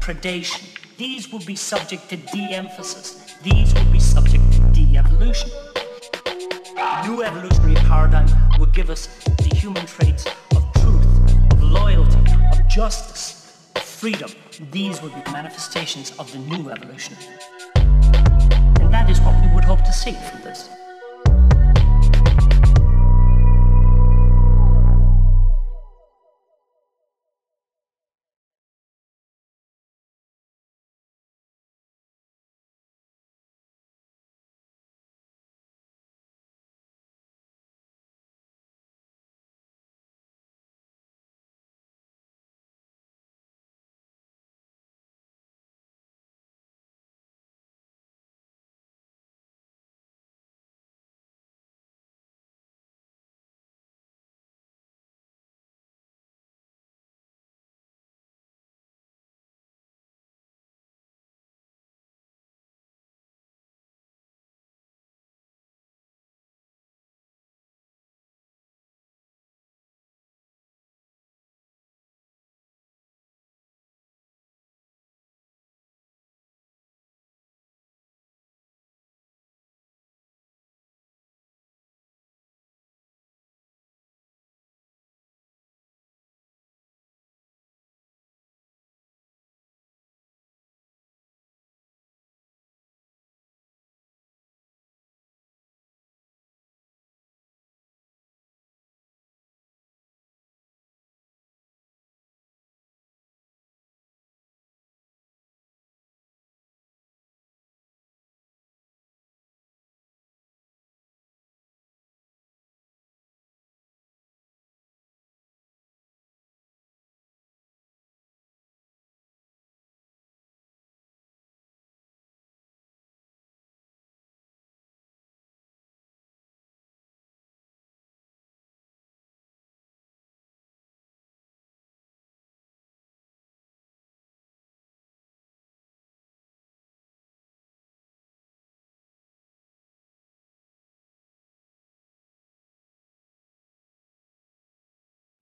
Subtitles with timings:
[0.00, 0.62] Predation,
[0.98, 3.36] these will be subject to de-emphasis.
[3.42, 5.50] These will be subject to de-evolution.
[7.06, 8.28] New evolutionary paradigm
[8.58, 12.18] will give us the human traits of truth, of loyalty,
[12.52, 14.30] of justice, of freedom.
[14.70, 17.16] These will be manifestations of the new evolution.
[17.74, 20.68] And that is what we would hope to see from this.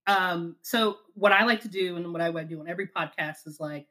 [0.07, 3.47] Um, so what I like to do and what I would do on every podcast
[3.47, 3.87] is like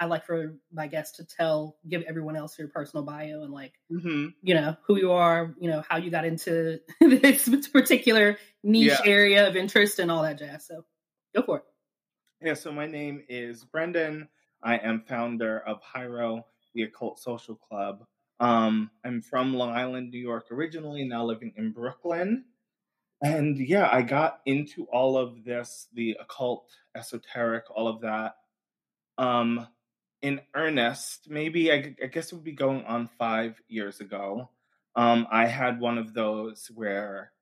[0.00, 3.74] I like for my guests to tell, give everyone else your personal bio and like,
[3.90, 4.28] Mm-hmm.
[4.42, 8.98] you know, who you are, you know, how you got into this particular niche Yeah.
[9.04, 10.66] area of interest and all that jazz.
[10.66, 10.84] So
[11.36, 11.64] go for it.
[12.40, 14.26] Yeah, so my name is Brenndon.
[14.64, 16.44] I am founder of Hiero,
[16.74, 18.04] the Occult Social Club.
[18.40, 22.44] Um, I'm from Long Island, New York originally, now living in Brooklyn.
[23.22, 28.34] And yeah, I got into all of this, the occult, esoteric, all of that,
[29.16, 29.68] um,
[30.22, 31.30] in earnest.
[31.30, 34.50] Maybe I, I guess it would be going on five years ago.
[34.96, 37.32] Um, I had one of those where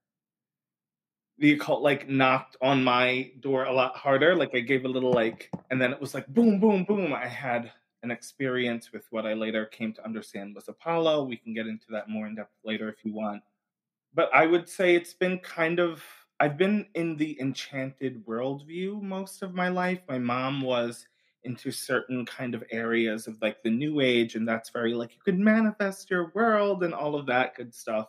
[1.38, 4.36] the occult like knocked on my door a lot harder.
[4.36, 7.14] Like I gave a little like, and then it was like boom, boom, boom.
[7.14, 11.24] I had an experience with what I later came to understand was Apollo.
[11.24, 13.42] We can get into that more in depth later if you want.
[14.14, 16.02] But I would say it's been kind of
[16.40, 20.00] I've been in the enchanted worldview most of my life.
[20.08, 21.06] My mom was
[21.44, 25.20] into certain kind of areas of like the new age, and that's very like you
[25.24, 28.08] could manifest your world and all of that good stuff.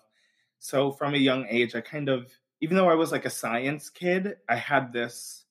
[0.59, 3.89] So from a young age, I kind of even though I was like a science
[3.89, 5.45] kid, I had this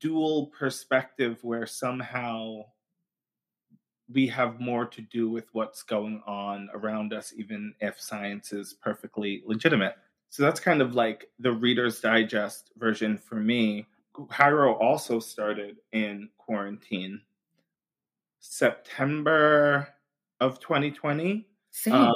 [0.00, 2.64] dual perspective where somehow
[4.12, 8.74] we have more to do with what's going on around us, even if science is
[8.74, 9.94] perfectly legitimate.
[10.28, 13.86] So that's kind of like the Reader's Digest version for me.
[14.30, 17.20] Hiero also started in quarantine
[18.40, 19.88] September
[20.40, 21.46] of 2020.
[21.70, 21.94] Same.
[21.94, 22.14] Um,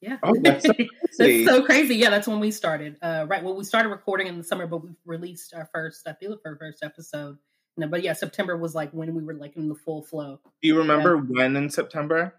[0.00, 0.18] yeah.
[0.22, 1.46] oh, that's so That's crazy.
[1.46, 1.96] so crazy.
[1.96, 2.96] Yeah, that's when we started.
[3.00, 3.42] Uh, right.
[3.42, 6.56] Well, we started recording in the summer, but we released our first, I feel our
[6.56, 7.38] first episode.
[7.76, 10.40] No, but yeah, September was like when we were like in the full flow.
[10.62, 12.34] Do you remember when in September?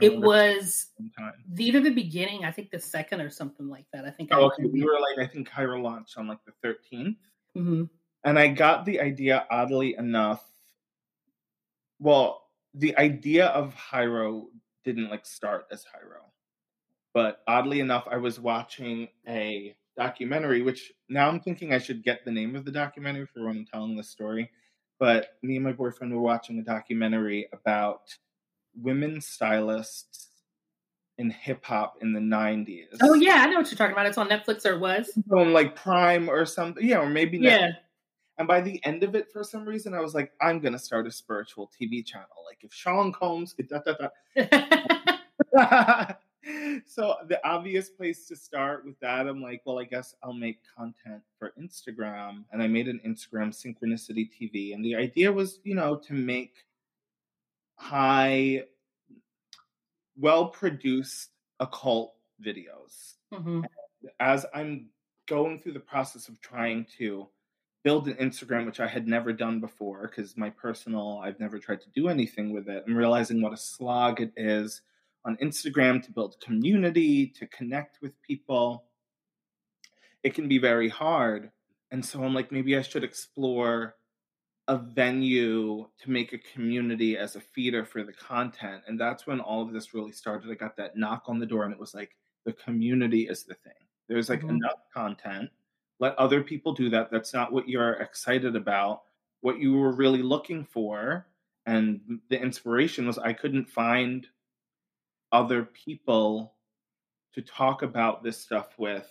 [0.00, 1.32] I It was sometime.
[1.52, 4.04] the- either the beginning, I think the second or something like that.
[4.04, 4.32] I think.
[4.32, 4.64] I Oh, okay.
[4.66, 7.16] We were like, I think Hiero launched on like the 13th.
[7.54, 7.84] hmm
[8.24, 10.44] And I got the idea, oddly enough.
[12.00, 14.48] Well, the idea of Hiero
[14.84, 16.22] didn't like start as Hiero.
[17.12, 22.24] But oddly enough, I was watching a documentary, which now I'm thinking I should get
[22.24, 24.50] the name of the documentary for when I'm telling this story.
[24.98, 28.14] But me and my boyfriend were watching a documentary about
[28.80, 30.28] women stylists
[31.18, 32.86] in hip hop in the 90s.
[33.02, 34.06] Oh yeah, I know what you're talking about.
[34.06, 35.10] It's on Netflix or was.
[35.30, 36.86] On like Prime or something.
[36.86, 37.70] Yeah, or maybe Yeah.
[38.36, 41.06] And by the end of it, for some reason, I was like, I'm gonna start
[41.06, 42.28] a spiritual TV channel.
[42.44, 43.94] Like if Sean Combs could da, da,
[45.54, 46.06] da.
[46.86, 50.58] so the obvious place to start with that, I'm like, well, I guess I'll make
[50.76, 52.44] content for Instagram.
[52.52, 54.74] And I made an Instagram Synchronicity TV.
[54.74, 56.54] And the idea was, you know, to make
[57.76, 58.64] high,
[60.16, 61.30] well produced
[61.60, 62.14] occult
[62.44, 63.14] videos.
[63.32, 63.64] Mhm.
[64.20, 64.90] As I'm
[65.26, 67.28] going through the process of trying to
[67.82, 71.80] build an Instagram, which I had never done before, because my personal, I've never tried
[71.82, 72.84] to do anything with it.
[72.86, 74.82] I'm realizing what a slog it is
[75.24, 78.84] on Instagram to build community, to connect with people.
[80.22, 81.50] It can be very hard.
[81.90, 83.96] And so I'm like, maybe I should explore
[84.68, 88.82] a venue to make a community as a feeder for the content.
[88.86, 90.50] And that's when all of this really started.
[90.50, 93.54] I got that knock on the door, and it was like, the community is the
[93.54, 93.72] thing.
[94.08, 94.50] There's like Mhm.
[94.50, 95.50] enough content.
[95.98, 97.10] Let other people do that.
[97.10, 99.04] That's not what you're excited about.
[99.40, 101.26] What you were really looking for,
[101.66, 104.26] and the inspiration was I couldn't find
[105.34, 106.54] other people
[107.34, 109.10] to talk about this stuff with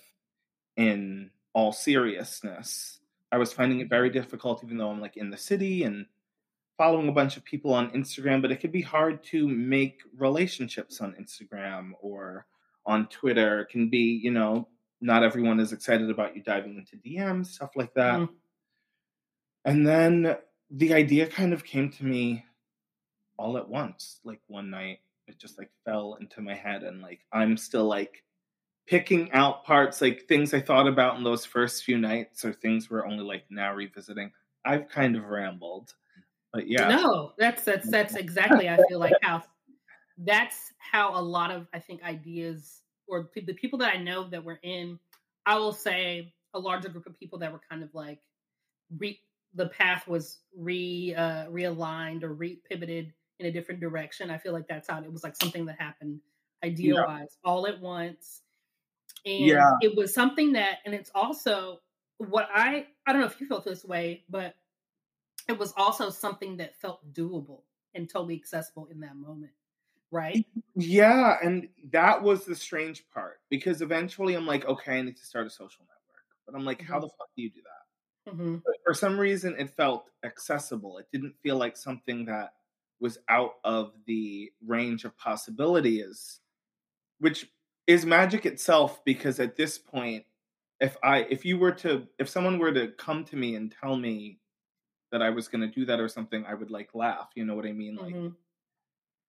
[0.78, 3.02] in all seriousness.
[3.32, 6.06] I was finding it very difficult, even though I'm like in the city and
[6.78, 11.02] following a bunch of people on Instagram, but it could be hard to make relationships
[11.02, 12.48] on Instagram or
[12.86, 13.60] on Twitter.
[13.60, 14.70] It can be, you know,
[15.02, 18.22] not everyone is excited about you diving into DMs, stuff like that.
[18.22, 18.30] Mhm.
[19.66, 20.38] And then
[20.72, 22.46] the idea kind of came to me
[23.38, 25.00] all at once, like one night.
[25.28, 28.24] It just like fell into my head, and like I'm still like
[28.88, 32.90] picking out parts, like things I thought about in those first few nights, or things
[32.90, 34.32] we're only like now revisiting.
[34.66, 35.94] I've kind of rambled,
[36.52, 38.70] but yeah, No, that's that's that's exactly.
[38.70, 39.44] I feel like how
[40.18, 44.44] that's how a lot of I think ideas or the people that I know that
[44.44, 45.00] were in.
[45.46, 48.20] I will say a larger group of people that were kind of like
[48.98, 49.20] re
[49.56, 54.30] the path was re uh, realigned or re pivoted in a different direction.
[54.30, 56.22] I feel like that's how it was like something that happened
[56.64, 58.44] idea wise all at once.
[59.26, 59.80] And Yeah.
[59.80, 61.82] it was something that, and it's also
[62.18, 64.56] what I, I don't know if you felt this way, but
[65.48, 67.64] it was also something that felt doable
[67.96, 69.54] and totally accessible in that moment.
[70.12, 70.46] Right?
[70.76, 75.26] Yeah, and that was the strange part because eventually I'm like, okay, I need to
[75.26, 76.26] start a social network.
[76.46, 77.00] But I'm like, how Mhm.
[77.00, 77.86] the fuck do you do that?
[78.32, 80.98] hmm But for some reason, it felt accessible.
[81.00, 82.56] It didn't feel like something that
[83.04, 86.40] was out of the range of possibilities,
[87.20, 87.52] which
[87.86, 89.04] is magic itself.
[89.04, 90.24] Because at this point,
[90.80, 93.98] if I, if you were to, if someone were to come to me and tell
[93.98, 94.40] me
[95.12, 97.30] that I was going to do that or something, I would like laugh.
[97.36, 97.98] You know what I mean?
[97.98, 98.28] Like, hmm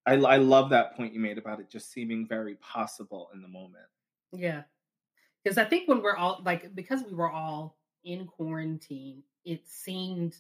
[0.07, 3.49] I, I love that point you made about it just seeming very possible in the
[3.49, 3.87] moment.
[4.33, 4.63] Yeah.
[5.43, 10.37] Because I think when we're all like, because we were all in quarantine, it seemed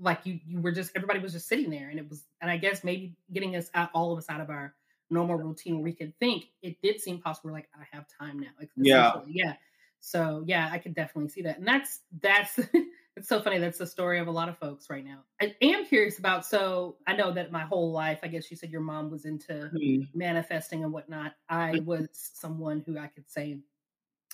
[0.00, 2.56] like you you were just everybody was just sitting there, and it was, and I
[2.56, 4.74] guess maybe getting us out, all of us out of our
[5.10, 6.44] normal routine where we could think.
[6.62, 7.50] It did seem possible.
[7.50, 8.48] We're like, I have time now.
[8.58, 9.20] Like, Yeah.
[9.26, 9.54] yeah.
[10.00, 12.60] So yeah, I could definitely see that, and that's that's
[13.16, 13.58] it's so funny.
[13.58, 15.20] That's the story of a lot of folks right now.
[15.40, 16.44] I am curious about.
[16.44, 19.70] So I know that my whole life, I guess you said your mom was into
[19.74, 20.18] mm-hmm.
[20.18, 23.60] manifesting and whatnot, I was someone who I could say,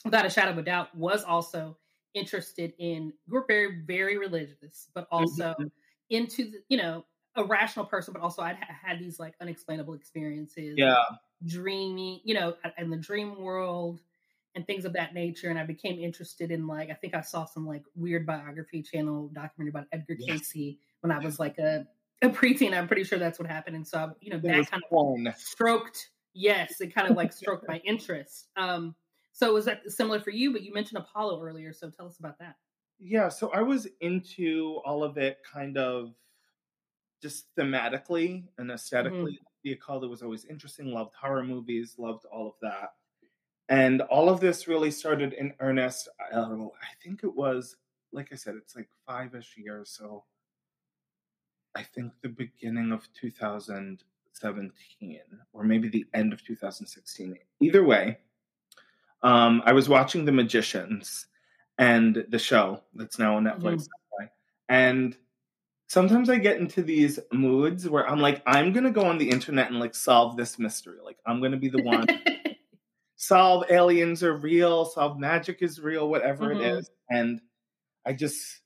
[0.04, 1.76] without a shadow of a doubt, was also
[2.14, 3.12] interested in.
[3.36, 5.70] Up very, very religious, but also Mhm.
[6.10, 10.76] into the, you know a rational person, but also I'd had these like unexplainable experiences,
[10.76, 11.04] Yeah.
[11.46, 14.02] dreaming, you know, in the dream world
[14.54, 15.48] and things of that nature.
[15.48, 19.28] And I became interested in like I think I saw some like weird biography channel
[19.28, 20.28] documentary about Edgar Yes.
[20.28, 21.86] Cayce when I was like a
[22.22, 22.76] a preteen.
[22.76, 23.76] I'm pretty sure that's what happened.
[23.76, 24.90] And so I, you know that kind of
[25.34, 28.94] stroked yes it kind of like stroked my interest um
[29.32, 32.38] so was that similar for you but you mentioned apollo earlier so tell us about
[32.38, 32.56] that
[32.98, 36.14] Yeah, so I was into all of it kind of
[37.22, 39.38] just thematically and aesthetically.
[39.64, 42.90] The occult was always interesting, loved horror movies, loved all of that.
[43.70, 46.08] And all of this really started in earnest.
[46.32, 47.76] Uh, I think it was,
[48.12, 49.90] like I said, it's like five ish years.
[49.90, 50.24] So
[51.74, 55.20] I think the beginning of 2017,
[55.52, 57.38] or maybe the end of 2016.
[57.60, 58.18] Either way,
[59.22, 61.26] um, I was watching The Magicians
[61.78, 63.88] and the show that's now on Netflix.
[64.68, 65.16] And
[65.88, 69.70] sometimes I get into these moods where I'm like, I'm gonna go on the internet
[69.70, 71.00] and like solve this mystery.
[71.04, 72.06] Like I'm gonna be the one
[73.16, 76.78] solve aliens are real, solve magic is real, whatever it Mhm.
[76.78, 76.90] is.
[77.10, 77.40] And
[78.06, 78.62] I just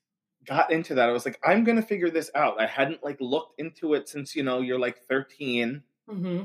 [0.47, 1.09] got into that.
[1.09, 2.61] I was like, I'm gonna figure this out.
[2.61, 5.85] I hadn't like looked into it since you know you're like 13.
[6.09, 6.45] hmm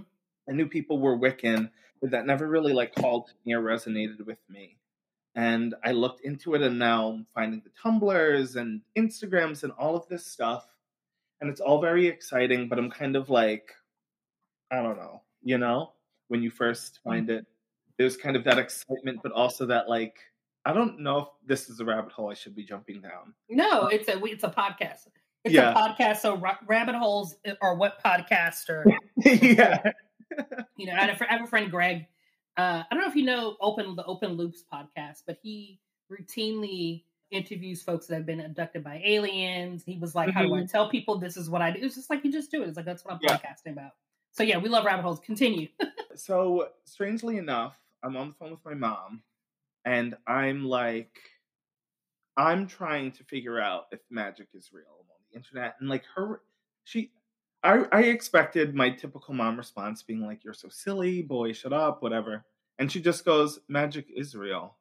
[0.49, 1.71] I knew people were Wiccan.
[2.01, 4.77] But that never really like called me or resonated with me.
[5.35, 9.95] And I looked into it, and now I'm finding the Tumblrs and Instagrams and all
[9.95, 10.65] of this stuff,
[11.39, 12.67] and it's all very exciting.
[12.67, 13.71] But I'm kind of like,
[14.71, 15.93] I don't know, you know,
[16.29, 17.03] when you first Mm.
[17.09, 17.45] find it,
[17.97, 20.17] there's kind of that excitement, but also that like,
[20.65, 23.33] I don't know if this is a rabbit hole I should be jumping down.
[23.49, 25.07] No, it's a it's a podcast.
[25.45, 25.71] It's Yeah.
[25.71, 26.17] a podcast.
[26.17, 28.85] So ra- rabbit holes are what podcasts are.
[29.23, 29.91] yeah.
[30.77, 32.05] You know, I have, a, I have a friend, Greg.
[32.57, 35.79] Uh, I don't know if you know Open the Open Loops podcast, but he
[36.11, 39.83] routinely interviews folks that have been abducted by aliens.
[39.85, 42.09] He was like, "How do I tell people this is what I do?" It's just
[42.09, 42.67] like you just do it.
[42.67, 43.37] It's like that's what I'm Yeah.
[43.37, 43.91] podcasting about.
[44.31, 45.19] So yeah, we love rabbit holes.
[45.19, 45.67] Continue.
[46.15, 49.21] So strangely enough, I'm on the phone with my mom,
[49.85, 51.17] and I'm like,
[52.35, 56.41] I'm trying to figure out if magic is real on the internet, and like her,
[56.83, 57.11] she,
[57.63, 62.01] I, I expected my typical mom response being like, "You're so silly, boy, shut up,
[62.01, 62.45] whatever,"
[62.77, 64.77] and she just goes, "Magic is real."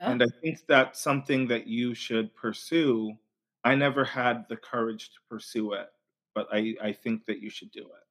[0.00, 3.18] Oh, And I think that's something that you should pursue.
[3.64, 5.88] I never had the courage to pursue it,
[6.34, 8.04] but I, I think that you should do it.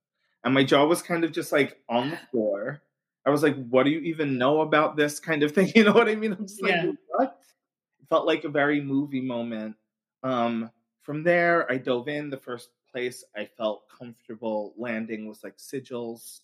[0.43, 2.81] And my jaw was kind of just like on the floor.
[3.25, 5.71] I was like, what do you even know about this kind of thing?
[5.75, 6.33] You know what I mean?
[6.33, 7.39] I'm just like, what?
[8.01, 9.77] It felt like a very movie moment.
[10.23, 10.71] Um,
[11.03, 12.29] from there, I dove in.
[12.29, 16.39] The first place I felt comfortable landing was like sigils.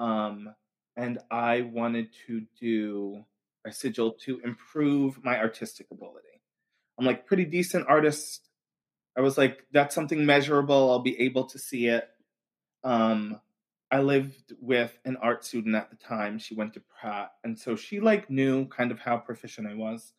[0.00, 0.52] Um,
[0.96, 3.24] and I wanted to do
[3.64, 6.42] a sigil to improve my artistic ability.
[6.98, 8.48] I'm like pretty decent artist.
[9.16, 10.90] I was like, that's something measurable.
[10.90, 12.08] I'll be able to see it.
[12.82, 13.40] Um,
[13.88, 16.40] I lived with an art student at the time.
[16.40, 20.12] She went to Pratt, and so she like knew kind of how proficient I was.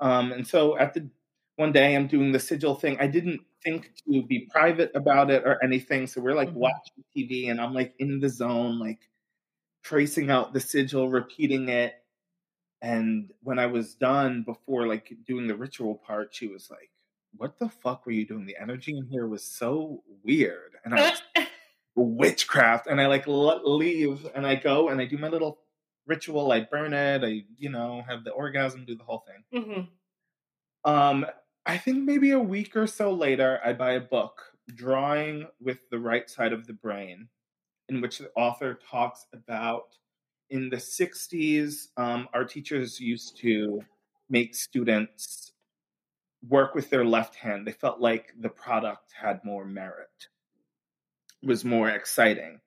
[0.00, 1.08] Um, and so at the
[1.56, 2.98] one day I'm doing the sigil thing.
[3.00, 6.06] I didn't think to be private about it or anything.
[6.06, 6.56] So we're like Mhm.
[6.56, 9.00] watching TV, and I'm like in the zone, like
[9.84, 11.94] tracing out the sigil, repeating it.
[12.82, 16.90] And when I was done before like doing the ritual part, she was like,
[17.36, 18.46] "What the fuck were you doing?
[18.46, 21.22] The energy in here was so weird." And I was
[21.96, 25.60] witchcraft, and I like leave, and I go and I do my little
[26.06, 26.52] ritual.
[26.52, 27.24] I burn it.
[27.24, 29.44] I you know have the orgasm, do the whole thing.
[29.52, 29.88] Mhm.
[30.84, 31.26] Um,
[31.66, 35.98] I think maybe a week or so later, I buy a book, Drawing with the
[35.98, 37.28] Right Side of the Brain,
[37.88, 39.96] in which the author talks about
[40.50, 43.80] in the 60s, um, our teachers used to
[44.28, 45.52] make students
[46.48, 47.66] work with their left hand.
[47.66, 50.28] They felt like the product had more merit,
[51.42, 52.60] was more exciting.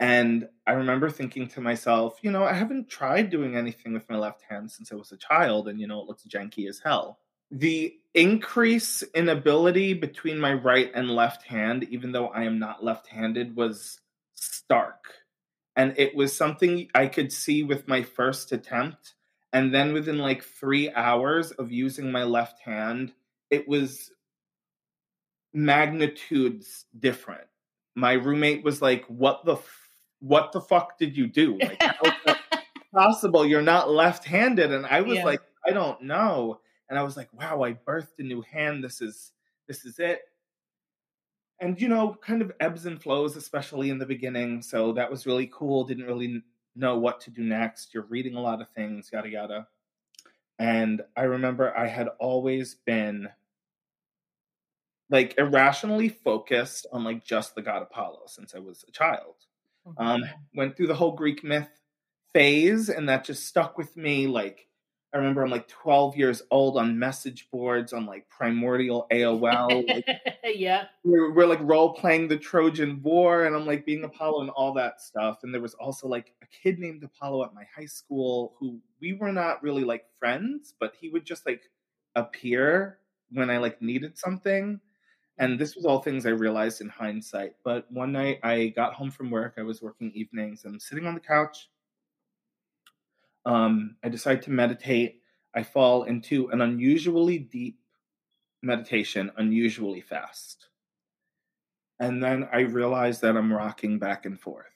[0.00, 4.16] And I remember thinking to myself, you know, I haven't tried doing anything with my
[4.16, 7.18] left hand since I was a child, and you know, it looks janky as hell.
[7.52, 12.82] The increase in ability between my right and left hand, even though I am not
[12.82, 14.00] left handed, was
[14.34, 15.04] stark.
[15.76, 19.14] And it was something I could see with my first attempt.
[19.52, 23.12] And then within like three hours of using my left hand,
[23.50, 24.10] it was
[25.52, 27.46] magnitudes different.
[27.94, 29.88] My roommate was like, "What the f-
[30.20, 31.58] what the fuck did you do?
[31.58, 32.38] Like, how is that
[32.94, 33.44] possible?
[33.44, 35.24] You're not left-handed." And I was Yeah.
[35.24, 36.60] like, "I don't know."
[36.92, 38.84] And I was like, "Wow, I birthed a new hand.
[38.84, 39.32] This is
[39.66, 40.20] this is it."
[41.58, 44.60] And you know, kind of ebbs and flows, especially in the beginning.
[44.60, 45.84] So that was really cool.
[45.84, 46.42] Didn't really
[46.76, 47.94] know what to do next.
[47.94, 49.68] You're reading a lot of things, yada yada.
[50.58, 53.30] And I remember I had always been
[55.08, 59.36] like irrationally focused on like just the god Apollo since I was a child.
[59.96, 61.70] Um, went through the whole Greek myth
[62.34, 64.26] phase, and that just stuck with me.
[64.26, 64.68] Like,
[65.14, 69.86] I remember I'm like 12 years old on message boards on like primordial AOL.
[69.86, 70.06] Like,
[70.44, 70.84] yeah.
[71.04, 74.72] we're, we're like role playing the Trojan War, and I'm like being Apollo and all
[74.74, 75.40] that stuff.
[75.42, 79.12] And there was also like a kid named Apollo at my high school who we
[79.12, 81.62] were not really like friends, but he would just like
[82.16, 82.98] appear
[83.32, 84.80] when I like needed something.
[85.38, 87.54] And this was all things I realized in hindsight.
[87.64, 89.54] But one night I got home from work.
[89.58, 90.64] I was working evenings.
[90.64, 91.68] and I'm sitting on the couch.
[93.44, 95.20] Um, I decide to meditate.
[95.54, 97.78] I fall into an unusually deep
[98.62, 100.68] meditation, unusually fast.
[102.00, 104.66] And then I realize that I'm rocking back and forth.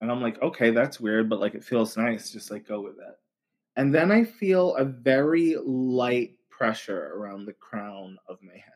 [0.00, 2.30] And I'm like, okay, that's weird, but like it feels nice.
[2.30, 3.14] Just like go with it.
[3.76, 8.72] And then I feel a very light pressure around the crown of my head.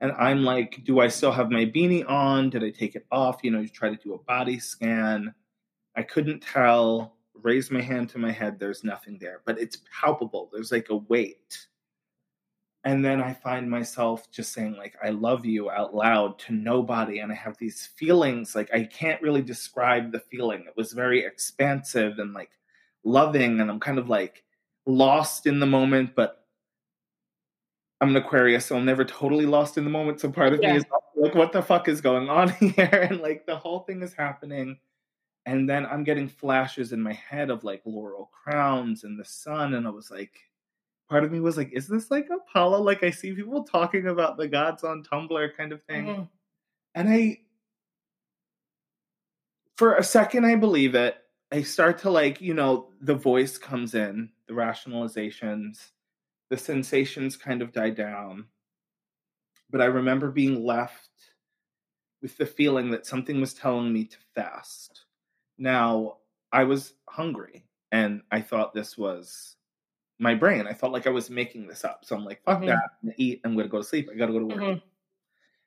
[0.00, 2.50] And I'm like, do I still have my beanie on?
[2.50, 3.40] Did I take it off?
[3.42, 5.34] You know, you try to do a body scan.
[5.96, 7.16] I couldn't tell.
[7.42, 8.58] Raise my hand to my head.
[8.58, 10.50] There's nothing there, but it's palpable.
[10.52, 11.66] There's like a weight.
[12.84, 17.18] and then I find myself just saying like I love you out loud to nobody
[17.18, 20.64] and I have these feelings like I can't really describe the feeling.
[20.66, 22.50] It was very expansive and like
[23.04, 24.44] loving and I'm kind of like
[24.86, 26.46] lost in the moment but
[28.00, 30.72] I'm an Aquarius so I'm never totally lost in the moment so part of yeah.
[30.72, 30.84] me is
[31.16, 34.78] like what the fuck is going on here and like the whole thing is happening
[35.48, 39.72] and then I'm getting flashes in my head of like laurel crowns and the sun
[39.72, 40.38] and I was like
[41.08, 42.82] part of me was like, is this like Apollo?
[42.82, 46.04] Like I see people talking about the gods on Tumblr kind of thing.
[46.04, 46.22] Mm-hmm.
[46.94, 47.38] And I
[49.78, 51.16] for a second I believe it.
[51.50, 55.92] I start to like, you know, the voice comes in, the rationalizations,
[56.50, 58.44] the sensations kind of die down.
[59.70, 61.08] But I remember being left
[62.20, 65.06] with the feeling that something was telling me to fast.
[65.58, 66.18] Now,
[66.52, 69.56] I was hungry and I thought this was
[70.18, 70.66] my brain.
[70.66, 72.04] I felt like I was making this up.
[72.04, 72.66] So I'm like, fuck mm-hmm.
[72.66, 72.76] that.
[73.02, 73.40] I'm gonna eat.
[73.44, 74.08] I'm gonna go to sleep.
[74.12, 74.58] I gotta go to work.
[74.58, 74.78] Mm-hmm.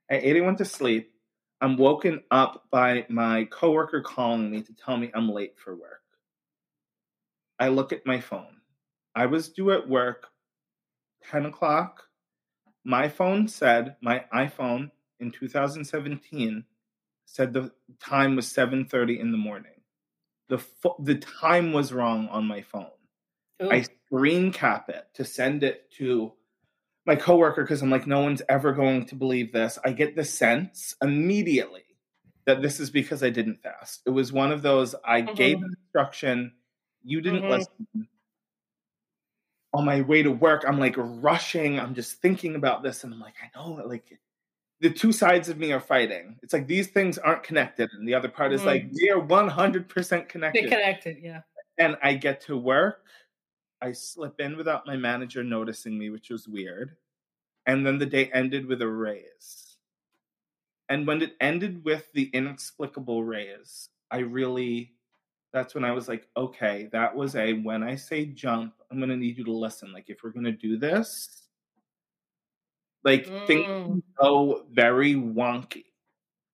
[0.10, 1.13] I ate and went to sleep.
[1.62, 6.01] I'm woken up by my coworker calling me to tell me I'm late for work.
[7.60, 8.57] I look at my phone.
[9.13, 10.27] I was due at work
[11.29, 12.03] 10 o'clock.
[12.83, 16.63] My phone said, my iPhone in 2017
[17.25, 19.80] said the time was 7:30 in the morning.
[20.50, 22.88] The fo- the time was wrong on my phone.
[23.63, 23.71] Ooh.
[23.71, 26.33] I screen cap it to send it to
[27.05, 29.79] my coworker because I'm like, no one's ever going to believe this.
[29.83, 31.83] I get the sense immediately
[32.45, 34.01] that this is because I didn't fast.
[34.05, 35.36] It was one of those I mm-hmm.
[35.36, 36.53] gave instruction,
[37.03, 37.51] you didn't mm-hmm.
[37.51, 38.07] listen.
[39.74, 41.79] On my way to work, I'm like rushing.
[41.79, 44.19] I'm just thinking about this, and I'm like, I know, like
[44.81, 46.38] the two sides of me are fighting.
[46.41, 48.69] It's like these things aren't connected, and the other part is mm-hmm.
[48.69, 50.63] like they are 100% connected.
[50.63, 51.41] They're connected, yeah.
[51.77, 53.05] And I get to work,
[53.81, 56.97] I slip in without my manager noticing me, which was weird.
[57.65, 59.77] And then the day ended with a raise.
[60.89, 64.93] And when it ended with the inexplicable raise, I really,
[65.53, 69.09] that's when I was like, okay, that was a, when I say jump, I'm going
[69.09, 69.93] to need you to listen.
[69.93, 71.40] Like, if we're going to do this,
[73.03, 73.47] like, mm.
[73.47, 75.85] things go very wonky.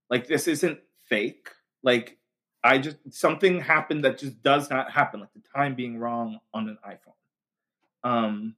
[0.10, 0.80] Like, this isn't
[1.10, 1.50] fake.
[1.84, 2.18] Like,
[2.64, 6.68] I just something happened that just does not happen, like the time being wrong on
[6.68, 8.10] an iPhone.
[8.10, 8.56] Um,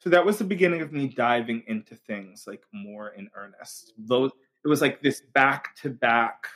[0.00, 3.92] so that was the beginning of me diving into things like more in earnest.
[3.98, 6.48] Though it was like this back to back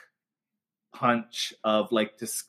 [0.93, 2.47] punch of like just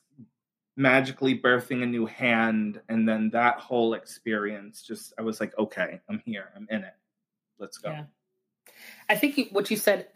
[0.76, 4.82] magically birthing a new hand, and then that whole experience.
[4.82, 6.94] Just I was like, okay, I'm here, I'm in it.
[7.58, 7.90] Let's go.
[7.90, 8.04] Yeah.
[9.08, 10.08] I think what you said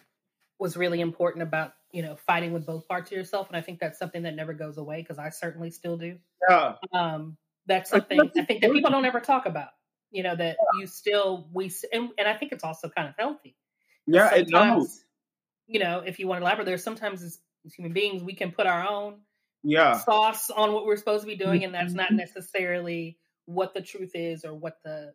[0.59, 3.81] was really important about you know fighting with both parts of yourself, and I think
[3.81, 6.19] that's something that never goes away because I certainly still do.
[6.49, 6.75] Yeah.
[6.93, 9.71] Um, that's something I think that people don't ever talk about.
[10.11, 13.57] You know that you still we and, and I think it's also kind of healthy.
[14.07, 15.05] Yeah, it does.
[15.67, 18.67] You know, if you want to elaborate, there's sometimes as human beings we can put
[18.67, 19.21] our own
[19.63, 22.17] yeah sauce on what we're supposed to be doing, and that's not mm-hmm.
[22.17, 25.13] necessarily what the truth is or what the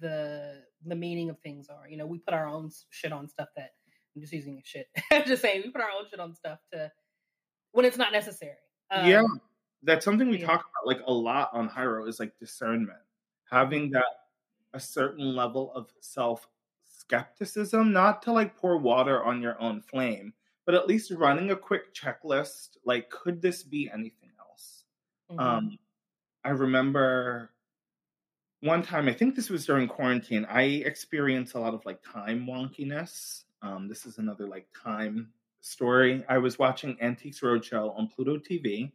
[0.00, 1.88] the the meaning of things are.
[1.88, 3.70] You know, we put our own shit on stuff that
[4.14, 4.88] I'm just using shit.
[5.12, 6.90] I'm just saying we put our own shit on stuff to
[7.72, 8.56] when it's not necessary.
[8.90, 9.22] Um, yeah,
[9.82, 10.46] that's something we yeah.
[10.46, 12.98] talk about like a lot on Hiero is like discernment,
[13.50, 14.04] having that
[14.74, 16.48] a certain level of self
[16.84, 20.32] skepticism, not to like pour water on your own flame,
[20.66, 22.76] but at least running a quick checklist.
[22.84, 24.84] Like, could this be anything else?
[25.30, 25.40] Mm-hmm.
[25.40, 25.78] Um,
[26.44, 27.50] I remember
[28.60, 32.46] one time, I think this was during quarantine, I experienced a lot of like time
[32.46, 33.44] wonkiness.
[33.62, 35.28] Um, this is another like time
[35.60, 36.24] story.
[36.28, 38.92] I was watching Antiques Roadshow on Pluto TV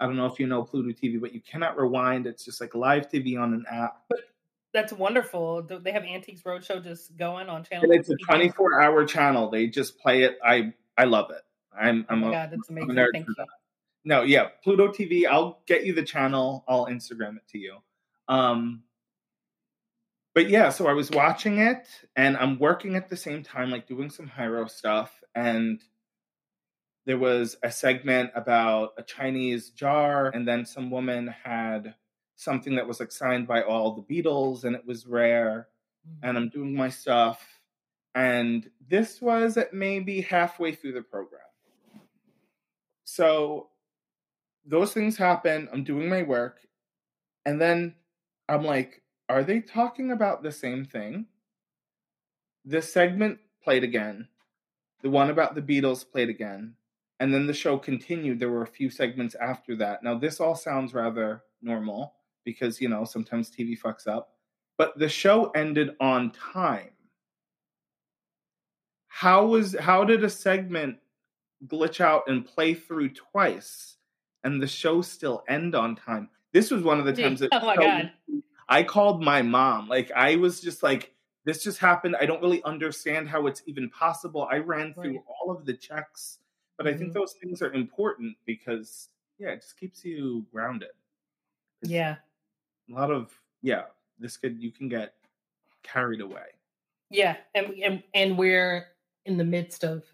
[0.00, 2.26] I don't know if you know Pluto TV, but you cannot rewind.
[2.26, 4.02] It's just like live TV on an app.
[4.08, 4.20] But
[4.72, 5.62] that's wonderful.
[5.62, 7.84] They have Antiques Roadshow just going on channel.
[7.84, 9.50] And it's a 24 hour channel.
[9.50, 10.38] They just play it.
[10.44, 11.42] I I love it.
[11.76, 12.94] I'm I'm oh a, God, that's amazing.
[13.12, 13.34] Thank you.
[14.04, 15.26] No, yeah, Pluto TV.
[15.26, 16.64] I'll get you the channel.
[16.68, 17.78] I'll Instagram it to you.
[18.28, 18.82] Um,
[20.38, 23.88] but yeah, so I was watching it, and I'm working at the same time, like
[23.88, 25.82] doing some Hiero stuff, and
[27.06, 31.96] there was a segment about a Chinese jar, and then some woman had
[32.36, 35.66] something that was like signed by all the Beatles, and it was rare.
[36.08, 36.28] Mm-hmm.
[36.28, 37.44] And I'm doing my stuff,
[38.14, 41.40] and this was at maybe halfway through the program.
[43.02, 43.70] So
[44.64, 45.68] those things happen.
[45.72, 46.60] I'm doing my work,
[47.44, 47.96] and then
[48.48, 51.26] I'm like, are they talking about the same thing?
[52.64, 54.28] This segment played again.
[55.02, 56.74] The one about the Beatles played again.
[57.20, 58.38] And then the show continued.
[58.38, 60.02] There were a few segments after that.
[60.02, 62.14] Now, this all sounds rather normal
[62.44, 64.30] because, you know, sometimes TV fucks up.
[64.76, 66.90] but the show ended on time.
[69.08, 70.98] How was how did a segment
[71.66, 73.96] glitch out and play through twice
[74.44, 76.30] and the show still end on time?
[76.52, 78.12] This was one of the times that oh my god.
[78.68, 79.88] I called my mom.
[79.88, 82.16] Like I was just like this just happened.
[82.20, 84.46] I don't really understand how it's even possible.
[84.50, 85.24] I ran through Right.
[85.26, 86.40] all of the checks,
[86.76, 87.14] but I think Mhm.
[87.14, 90.90] those things are important because yeah, it just keeps you grounded.
[91.82, 92.18] It's Yeah.
[92.90, 93.86] a lot of yeah,
[94.18, 95.14] this could you can get
[95.82, 96.48] carried away.
[97.10, 98.88] Yeah, and and and we're
[99.24, 100.04] in the midst of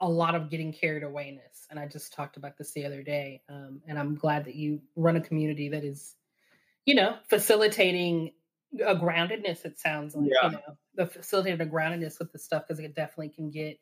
[0.00, 3.42] a lot of getting carried awayness, and I just talked about this the other day.
[3.48, 6.16] Um, and I'm glad that you run a community that is,
[6.88, 8.32] you know, facilitating
[8.84, 9.64] a groundedness.
[9.66, 10.48] It sounds like Yeah.
[10.48, 13.78] you know, the facilitating a groundedness with the stuff because it definitely can get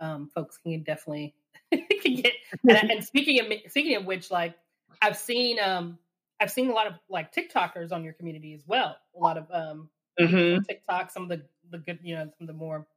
[0.00, 1.36] um, folks can definitely
[1.72, 2.34] can get.
[2.68, 4.56] And, and speaking of speaking of which, like
[5.02, 5.98] I've seen um
[6.40, 8.96] I've seen a lot of like TikTokers on your community as well.
[9.16, 10.58] A lot of um Mhm.
[10.58, 12.88] on TikTok, some of the the good, you know, some of the more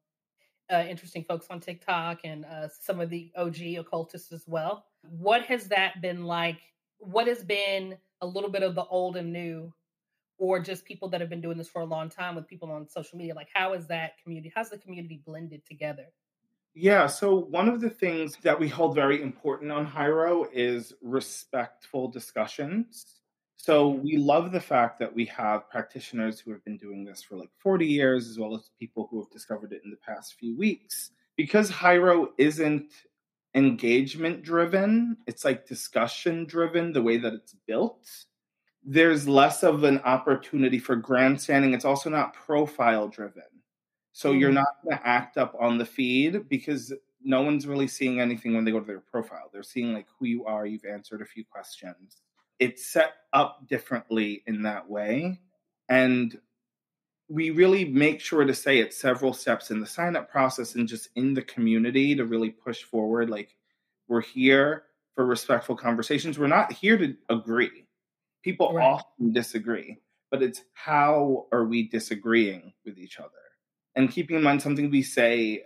[0.71, 4.85] uh, interesting folks on TikTok, and uh, some of the OG occultists as well.
[5.01, 6.61] What has that been like?
[6.99, 9.73] What has been a little bit of the old and new,
[10.37, 12.87] or just people that have been doing this for a long time with people on
[12.89, 13.33] social media?
[13.33, 14.51] Like, how is that community?
[14.55, 16.07] How's the community blended together?
[16.73, 22.07] Yeah, so one of the things that we hold very important on Hiero is respectful
[22.07, 23.05] discussions.
[23.57, 24.03] So mm-hmm.
[24.03, 27.51] we love the fact that we have practitioners who have been doing this for like
[27.59, 31.11] 40 years, as well as people who have discovered it in the past few weeks.
[31.35, 32.91] Because Hiero isn't
[33.55, 38.07] engagement driven, it's like discussion driven, the way that it's built.
[38.83, 41.73] There's less of an opportunity for grandstanding.
[41.73, 43.43] It's also not profile driven.
[44.13, 44.55] So you're Mm.
[44.55, 48.65] not going to act up on the feed because no one's really seeing anything when
[48.65, 49.49] they go to their profile.
[49.53, 52.17] They're seeing like who you are, you've answered a few questions.
[52.59, 55.39] It's set up differently in that way.
[55.89, 56.39] And
[57.31, 60.85] we really make sure to say it several steps in the sign up process and
[60.85, 63.29] just in the community to really push forward.
[63.29, 63.55] Like,
[64.09, 64.83] we're here
[65.15, 66.37] for respectful conversations.
[66.37, 67.87] We're not here to agree.
[68.43, 68.83] People Right.
[68.83, 73.29] often disagree, but it's how are we disagreeing with each other?
[73.95, 75.63] And keeping in mind something we say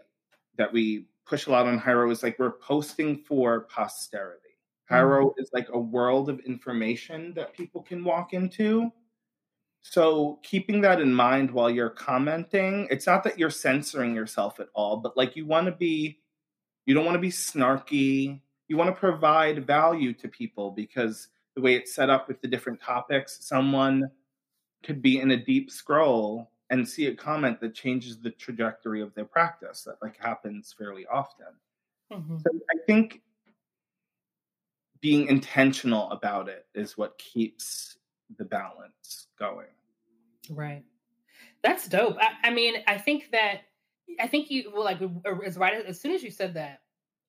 [0.57, 4.41] that we push a lot on Hiero is like we're posting for posterity.
[4.87, 5.41] Hiero mm-hmm.
[5.41, 8.91] is like a world of information that people can walk into.
[9.87, 14.69] So keeping that in mind while you're commenting, it's not that you're censoring yourself at
[14.73, 16.17] all, but like you want to be
[16.87, 18.41] you don't want to be snarky.
[18.67, 22.47] You want to provide value to people because the way it's set up with the
[22.47, 24.09] different topics, someone
[24.83, 29.13] could be in a deep scroll and see a comment that changes the trajectory of
[29.13, 29.83] their practice.
[29.83, 31.59] That like happens fairly often.
[32.11, 32.41] Mhm.
[32.41, 33.21] So I think
[34.99, 37.97] being intentional about it is what keeps
[38.37, 39.69] the balance going.
[40.49, 40.85] Right.
[41.63, 42.17] That's dope.
[42.19, 43.63] I, I mean, I think that
[44.19, 45.01] I think you well, like
[45.45, 46.81] as right as soon as you said that,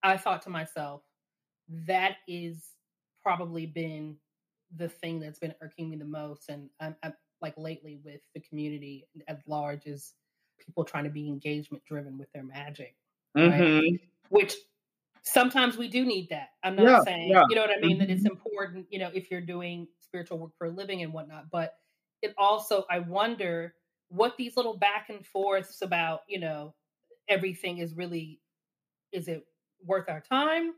[0.02, 1.04] I thought to myself,
[1.68, 2.76] that is
[3.22, 4.18] probably been
[4.76, 8.40] the thing that's been irking me the most, and I'm, I'm like lately with the
[8.40, 10.14] community at large is
[10.58, 12.96] people trying to be engagement driven with their magic,
[13.38, 13.70] Right.
[13.70, 14.00] Mhm.
[14.30, 14.56] which
[15.22, 16.50] sometimes we do need that.
[16.62, 17.44] I'm not Yeah, saying, yeah.
[17.46, 18.30] you know what I mean, that it's Mhm.
[18.30, 21.50] important, you know, if you're doing spiritual work for a living and whatnot.
[21.50, 21.74] But
[22.22, 23.74] it also, I wonder
[24.08, 26.74] what these little back and forths about, you know,
[27.28, 28.42] everything is really,
[29.12, 29.46] is it
[29.84, 30.74] worth our time?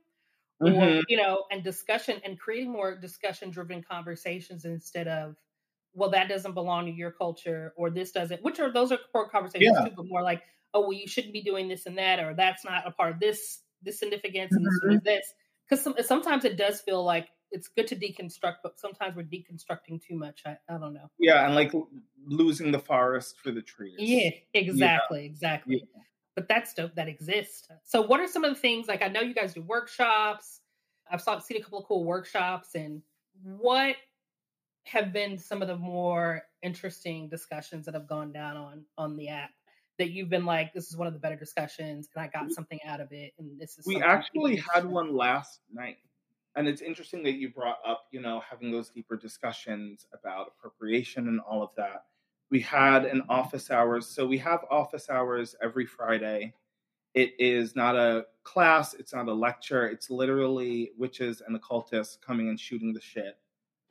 [0.64, 1.02] Or, Mhm.
[1.08, 5.36] you know, and discussion and creating more discussion driven conversations instead of,
[5.94, 9.30] well, that doesn't belong to your culture or this doesn't, which are those are core
[9.30, 9.82] conversations Yeah.
[9.82, 10.42] too, but more like,
[10.74, 13.20] oh, well, you shouldn't be doing this and that, or that's not a part of
[13.20, 14.98] this, this significance and Mm-hmm.
[14.98, 15.34] this this.
[15.68, 20.02] Because some, sometimes it does feel like it's good to deconstruct, but sometimes we're deconstructing
[20.02, 20.42] too much.
[20.46, 21.10] I, I don't know.
[21.18, 21.72] Yeah, and like
[22.26, 23.96] losing the forest for the trees.
[23.98, 25.76] Yeah, exactly, exactly.
[25.76, 26.02] Yeah.
[26.34, 27.68] But that's dope that exists.
[27.84, 30.60] So, what are some of the things like I know you guys do workshops?
[31.10, 33.02] I've saw, seen a couple of cool workshops, and
[33.42, 33.96] what
[34.84, 39.28] have been some of the more interesting discussions that have gone down on on the
[39.28, 39.50] app
[39.98, 42.52] that you've been like, this is one of the better discussions, and I got mm-hmm.
[42.52, 45.98] something out of it, and this is We actually had one last night.
[46.58, 51.28] And it's interesting that you brought up, you know, having those deeper discussions about appropriation
[51.28, 52.06] and all of that.
[52.50, 54.08] We had an office hours.
[54.08, 56.52] So we have office hours every Friday.
[57.14, 59.86] It is not a class, it's not a lecture.
[59.86, 63.38] It's literally witches and occultists coming and shooting the shit,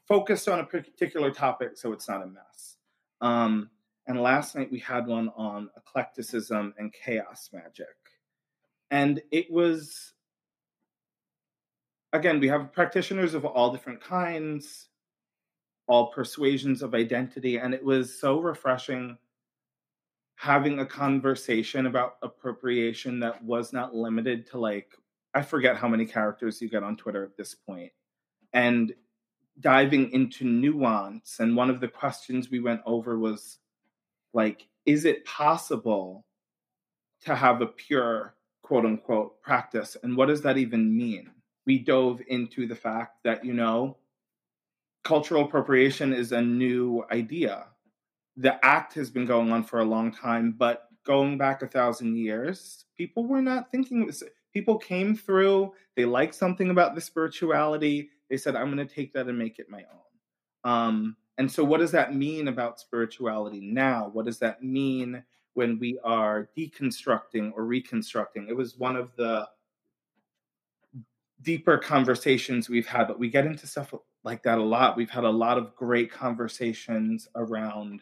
[0.05, 2.75] focused on a particular topic so it's not a mess.
[3.21, 3.69] Um,
[4.07, 7.95] and last night we had one on eclecticism and chaos magic.
[8.91, 10.15] And it was
[12.13, 14.87] again, we have practitioners of all different kinds.
[15.87, 17.57] all persuasions of identity.
[17.57, 19.17] And it was so refreshing
[20.35, 24.91] having a conversation about appropriation that was not limited to like,
[25.33, 27.91] I forget how many characters you get on Twitter at this point,
[28.53, 28.93] and
[29.59, 31.37] diving into nuance.
[31.39, 33.57] And one of the questions we went over was
[34.33, 36.25] like, is it possible
[37.25, 39.97] to have a pure quote unquote practice?
[40.03, 41.31] And what does that even mean?
[41.67, 43.97] We dove into the fact that, you know,
[45.03, 47.65] cultural appropriation is a new idea.
[48.37, 52.17] The act has been going on for a long time, but going back a thousand
[52.17, 54.11] years, people were not thinking.
[54.53, 58.09] People came through, they liked something about the spirituality.
[58.29, 60.71] They said, I'm going to take that and make it my own.
[60.71, 64.09] Um, and so, what does that mean about spirituality now?
[64.11, 68.47] What does that mean when we are deconstructing or reconstructing?
[68.49, 69.47] It was one of the
[71.41, 74.97] deeper conversations we've had, but we get into stuff like that a lot.
[74.97, 78.01] We've had a lot of great conversations around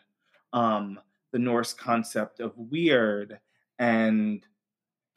[0.53, 0.99] um,
[1.31, 3.37] the Norse concept of wyrd
[3.77, 4.45] and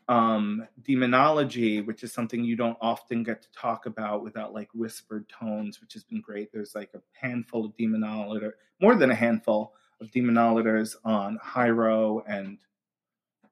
[0.09, 5.29] um, demonology, which is something you don't often get to talk about without like whispered
[5.29, 6.51] tones, which has been great.
[6.51, 12.59] There's like a handful of demonologers, more than a handful of demonologers on Hiero and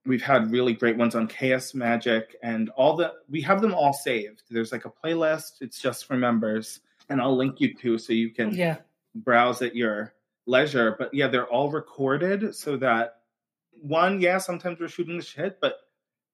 [0.06, 3.92] we've had really great ones on chaos magic and all the we have them all
[3.92, 4.42] saved.
[4.50, 8.30] There's like a playlist it's just for members and i'll link you to so you
[8.30, 8.76] can yeah.
[9.14, 10.14] browse at your
[10.46, 13.20] leisure but yeah they're all recorded so that
[13.80, 15.74] one yeah sometimes we're shooting the shit but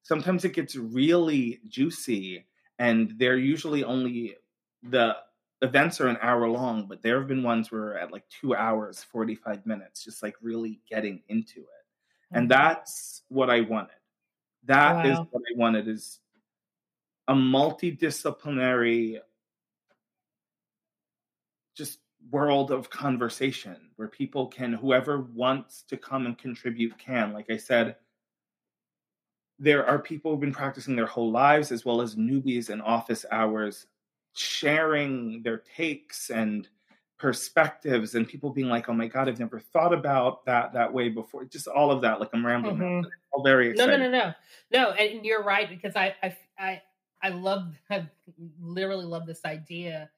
[0.03, 2.45] sometimes it gets really juicy
[2.79, 4.37] and they're usually only
[4.83, 5.17] the
[5.63, 9.03] events are an hour long but there have been ones where at like two hours
[9.03, 11.82] 45 minutes just like really getting into it
[12.33, 12.63] and mm-hmm.
[12.63, 13.91] that's what I wanted.
[14.65, 15.11] That wow.
[15.11, 16.21] is what I wanted is
[17.29, 19.19] a multidisciplinary
[21.77, 21.99] just
[22.31, 27.57] world of conversation where people can whoever wants to come and contribute can like i
[27.57, 27.97] said
[29.59, 33.27] there are people who've been practicing their whole lives as well as newbies in office
[33.33, 33.87] hours
[34.35, 36.69] sharing their takes and
[37.23, 41.09] perspectives and people being like, "Oh my god, I've never thought about that that way
[41.09, 42.19] before." Just all of that.
[42.19, 42.79] Like I'm rambling.
[42.79, 43.09] Mm-hmm.
[43.31, 43.99] All very excited.
[43.99, 44.35] No, no, no,
[44.73, 44.91] no, no.
[44.91, 46.83] And you're right because I, I, I,
[47.23, 48.09] I love, I
[48.61, 50.11] literally love this idea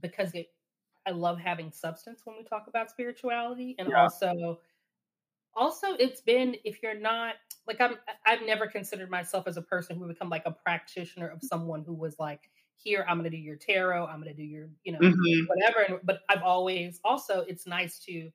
[0.00, 0.48] because it,
[1.06, 4.02] I love having substance when we talk about spirituality, and yeah.
[4.02, 4.58] also,
[5.54, 7.34] also it's been if you're not
[7.68, 11.42] like I'm, I've never considered myself as a person who become like a practitioner of
[11.42, 14.42] someone who was like here i'm going to do your tarot i'm going to do
[14.42, 15.46] your you know mm-hmm.
[15.46, 18.30] whatever but i've always also it's nice to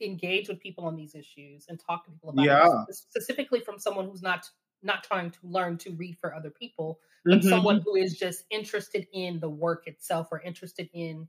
[0.00, 2.82] engage with people on these issues and talk to people about yeah.
[2.88, 4.46] it specifically from someone who's not
[4.82, 7.48] not trying to learn to read for other people but mm-hmm.
[7.48, 11.26] someone who is just interested in the work itself or interested in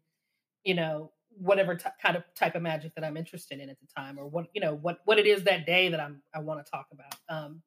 [0.63, 3.88] you know whatever t- kind of type of magic that i'm interested in at the
[3.96, 6.63] time or what you know what what it is that day that i'm i want
[6.63, 7.62] to talk about um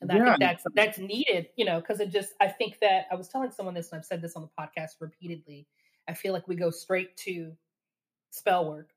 [0.00, 0.22] and yeah.
[0.22, 3.28] I think that's that's needed, you know, because it just I think that I was
[3.28, 5.66] telling someone this and I've said this on the podcast repeatedly.
[6.08, 7.52] I feel like we go straight to
[8.30, 8.90] spell work,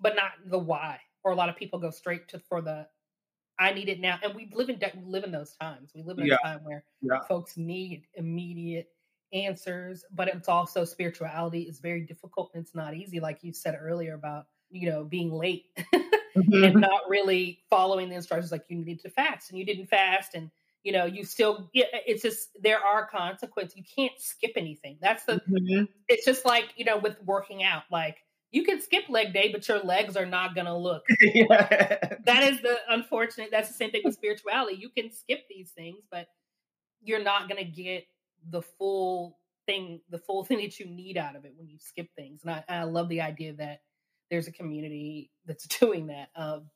[0.00, 1.00] but not the why.
[1.22, 2.86] Or a lot of people go straight to for the
[3.58, 4.18] I need it now.
[4.22, 5.92] And we live in we live in those times.
[5.94, 6.36] We live in yeah.
[6.42, 7.20] a time where yeah.
[7.28, 8.88] folks need immediate
[9.32, 13.76] answers, but it's also spirituality is very difficult and it's not easy, like you said
[13.80, 15.66] earlier about you know being late
[16.36, 16.64] mm-hmm.
[16.64, 20.34] and not really following the instructions like you need to fast and you didn't fast
[20.34, 20.50] and
[20.82, 25.34] you know you still it's just there are consequences you can't skip anything that's the
[25.50, 25.84] mm-hmm.
[26.08, 28.18] it's just like you know with working out like
[28.52, 31.98] you can skip leg day but your legs are not going to look yeah.
[32.24, 36.04] that is the unfortunate that's the same thing with spirituality you can skip these things
[36.10, 36.28] but
[37.02, 38.04] you're not going to get
[38.50, 42.08] the full thing the full thing that you need out of it when you skip
[42.14, 43.80] things and I, I love the idea that
[44.30, 46.28] there's a community that's doing that.
[46.36, 46.70] Um,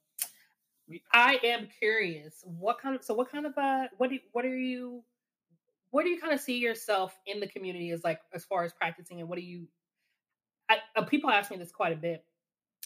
[1.12, 4.56] I am curious, what kind of so what kind of uh what do what are
[4.56, 5.04] you
[5.90, 8.72] what do you kind of see yourself in the community as like as far as
[8.72, 9.66] practicing and what do you
[10.70, 12.24] I, uh, people ask me this quite a bit.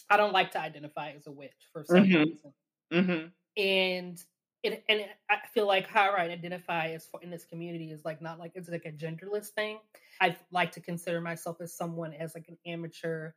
[0.09, 2.17] I don't like to identify as a witch for some mm-hmm.
[2.17, 2.53] reason,
[2.91, 3.61] mm-hmm.
[3.61, 4.23] and
[4.63, 8.21] it, and I feel like how I identify as for, in this community is like
[8.21, 9.79] not like it's like a genderless thing.
[10.19, 13.31] I like to consider myself as someone as like an amateur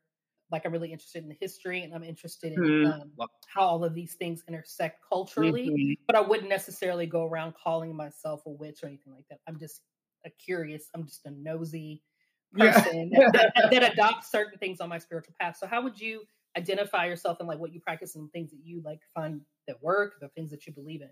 [0.51, 3.01] like I'm really interested in the history and I'm interested in mm-hmm.
[3.01, 5.69] um, how all of these things intersect culturally.
[5.69, 5.93] Mm-hmm.
[6.07, 9.41] But I wouldn't necessarily go around calling myself a witch or anything like that.
[9.47, 9.83] I'm just
[10.25, 10.89] a curious.
[10.95, 12.03] I'm just a nosy
[12.57, 13.29] person yeah.
[13.33, 15.59] that, that, that, adopts certain things on my spiritual path.
[15.59, 16.23] So how would you
[16.57, 20.15] identify yourself and like what you practice and things that you like find that work,
[20.21, 21.11] the things that you believe in?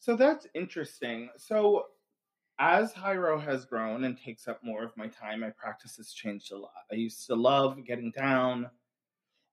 [0.00, 1.30] So that's interesting.
[1.36, 1.84] So
[2.58, 6.52] as Hiero has grown and takes up more of my time, my practice has changed
[6.52, 6.70] a lot.
[6.90, 8.70] I used to love getting down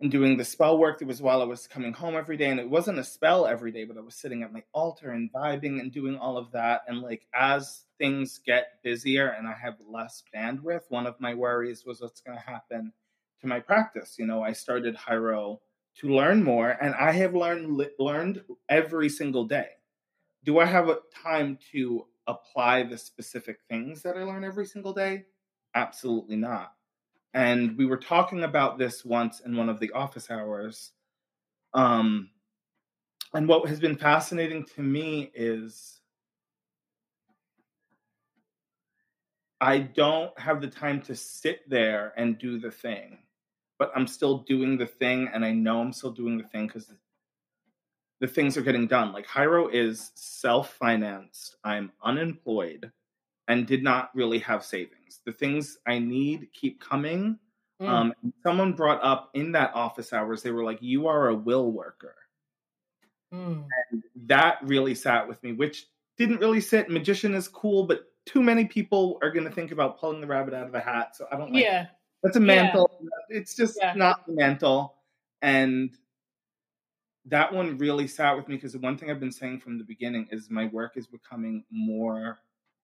[0.01, 1.01] and doing the spell work.
[1.01, 3.71] It was while I was coming home every day, and it wasn't a spell every
[3.71, 6.81] day, but I was sitting at my altar and vibing and doing all of that.
[6.87, 11.85] And like as things get busier and I have less bandwidth, one of my worries
[11.85, 12.91] was what's going to happen
[13.41, 14.15] to my practice.
[14.17, 15.61] You know, I started Hiero
[15.97, 19.67] to learn more, and I have learned learned every single day.
[20.43, 20.89] Do I have
[21.23, 25.25] time to apply the specific things that I learn every single day?
[25.75, 26.73] Absolutely not.
[27.33, 30.91] And we were talking about this once in one of the office hours.
[31.73, 32.29] Um,
[33.33, 36.01] and what has been fascinating to me is
[39.61, 43.19] I don't have the time to sit there and do the thing,
[43.77, 46.91] but I'm still doing the thing, and I know I'm still doing the thing because
[48.21, 49.11] the things are getting done.
[49.11, 51.57] Like Hiero is self financed.
[51.63, 52.91] I'm unemployed
[53.47, 55.19] and did not really have savings.
[55.25, 57.37] The things I need keep coming.
[57.81, 57.89] Mm.
[57.89, 61.71] Um, someone brought up in that office hours, they were like, You are a will
[61.71, 62.15] worker.
[63.33, 63.65] Mm.
[63.91, 66.91] And that really sat with me, which didn't really sit.
[66.91, 70.53] Magician is cool, but too many people are going to think about pulling the rabbit
[70.53, 71.15] out of the hat.
[71.15, 71.87] So I don't like Yeah.
[72.21, 72.87] That's a mantle.
[73.01, 73.37] Yeah.
[73.39, 73.93] It's just yeah.
[73.95, 74.97] not the mantle.
[75.41, 75.97] And
[77.25, 79.83] that one really sat with me because the one thing I've been saying from the
[79.83, 82.39] beginning is my work is becoming more,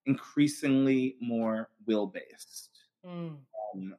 [0.06, 2.70] increasingly more will based.
[3.04, 3.36] Mm.
[3.74, 3.94] Um,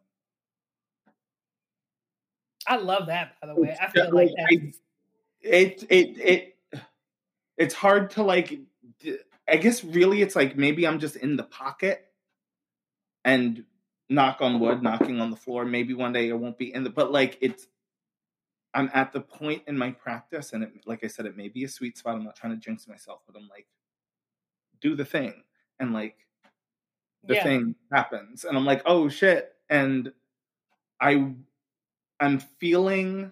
[2.67, 3.75] I love that, by the way.
[3.81, 4.71] I feel like I,
[5.41, 6.57] it it it
[7.57, 8.59] it's hard to like.
[9.47, 12.05] I guess really, it's like maybe I'm just in the pocket,
[13.25, 13.65] and
[14.09, 15.65] knock on wood, knocking on the floor.
[15.65, 17.67] Maybe one day I won't be in the, but like it's
[18.73, 21.63] I'm at the point in my practice, and it, like I said, it may be
[21.63, 22.15] a sweet spot.
[22.15, 23.67] I'm not trying to jinx myself, but I'm like,
[24.79, 25.43] do the thing,
[25.79, 26.17] and like,
[27.23, 27.43] the yeah.
[27.43, 30.11] thing happens, and I'm like, oh shit, and
[31.01, 31.31] I,
[32.19, 33.31] I'm feeling.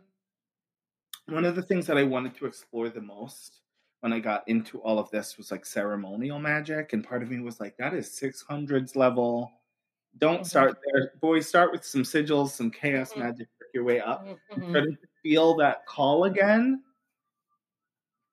[1.30, 3.60] One of the things that I wanted to explore the most
[4.00, 7.42] when I got into all of this was like ceremonial magic, and part of me
[7.42, 9.52] was like, that is 600s level.
[10.20, 10.44] Don't mm-hmm.
[10.46, 11.48] start there, boys.
[11.48, 13.20] Start with some sigils, some chaos mm-hmm.
[13.20, 14.26] magic, work your way up.
[14.56, 16.84] Mm-hmm feel that call again.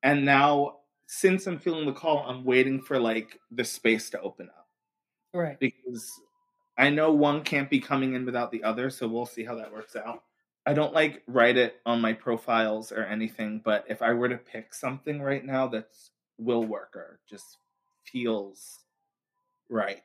[0.02, 4.48] And now, since I'm feeling the call, I'm waiting for like the space to open
[4.48, 4.68] up.
[5.32, 5.58] Right.
[5.58, 6.10] Because
[6.76, 9.72] I know one can't be coming in without the other, so we'll see how that
[9.72, 10.22] works out.
[10.66, 14.38] I don't like write it on my profiles or anything, but if I were to
[14.38, 17.58] pick something right now that's will worker, just
[18.04, 18.80] feels
[19.68, 20.02] right.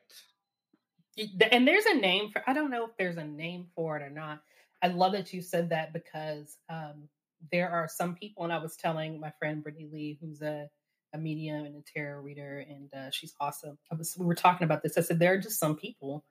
[1.50, 4.10] And there's a name for I don't know if there's a name for it or
[4.10, 4.42] not.
[4.82, 7.08] I love that you said that because um,
[7.52, 10.68] there are some people, and I was telling my friend Brittany Lee, who's a,
[11.12, 13.78] a medium and a tarot reader, and uh, she's awesome.
[13.96, 14.96] Was, we were talking about this.
[14.96, 16.24] I said there are just some people,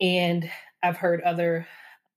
[0.00, 0.50] and
[0.82, 1.66] I've heard other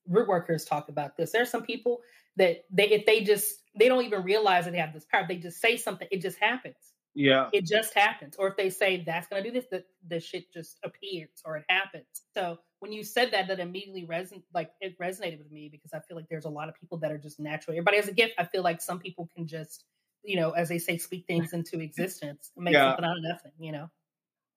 [0.08, 1.32] root workers talk about this.
[1.32, 2.02] There are some people
[2.38, 5.26] that they, if they just, they don't even realize that they have this power.
[5.28, 6.91] They just say something, it just happens.
[7.14, 7.50] Yeah.
[7.52, 8.36] It just happens.
[8.38, 11.58] Or if they say that's going to do this, that the shit just appears or
[11.58, 12.06] it happens.
[12.34, 16.00] So when you said that, that immediately reson like it resonated with me because I
[16.00, 17.74] feel like there's a lot of people that are just natural.
[17.76, 18.36] Everybody has a gift.
[18.38, 19.84] I feel like some people can just,
[20.24, 22.90] you know, as they say, speak things into existence, and make yeah.
[22.90, 23.52] something out of nothing.
[23.60, 23.90] You know.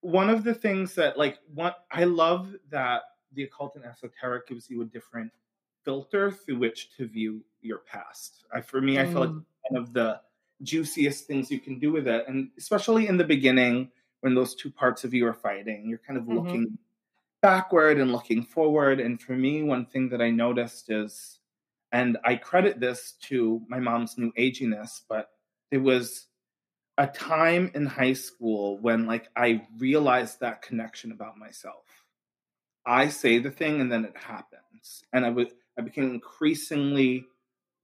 [0.02, 4.68] One of the things that, like, what I love that the occult and esoteric gives
[4.68, 5.32] you a different
[5.84, 8.44] filter through which to view your past.
[8.52, 9.44] I, for me, I feel like mm.
[9.70, 10.20] one of the
[10.62, 13.90] juiciest things you can do with it, and especially in the beginning
[14.20, 16.38] when those two parts of you are fighting, you're kind of mm-hmm.
[16.38, 16.78] looking
[17.42, 19.00] backward and looking forward.
[19.00, 21.40] And for me, one thing that I noticed is,
[21.92, 25.28] and I credit this to my mom's new aginess, but
[25.70, 26.26] it was
[26.96, 31.84] a time in high school when like I realized that connection about myself.
[32.86, 35.02] I say the thing and then it happens.
[35.12, 37.26] And I was I became increasingly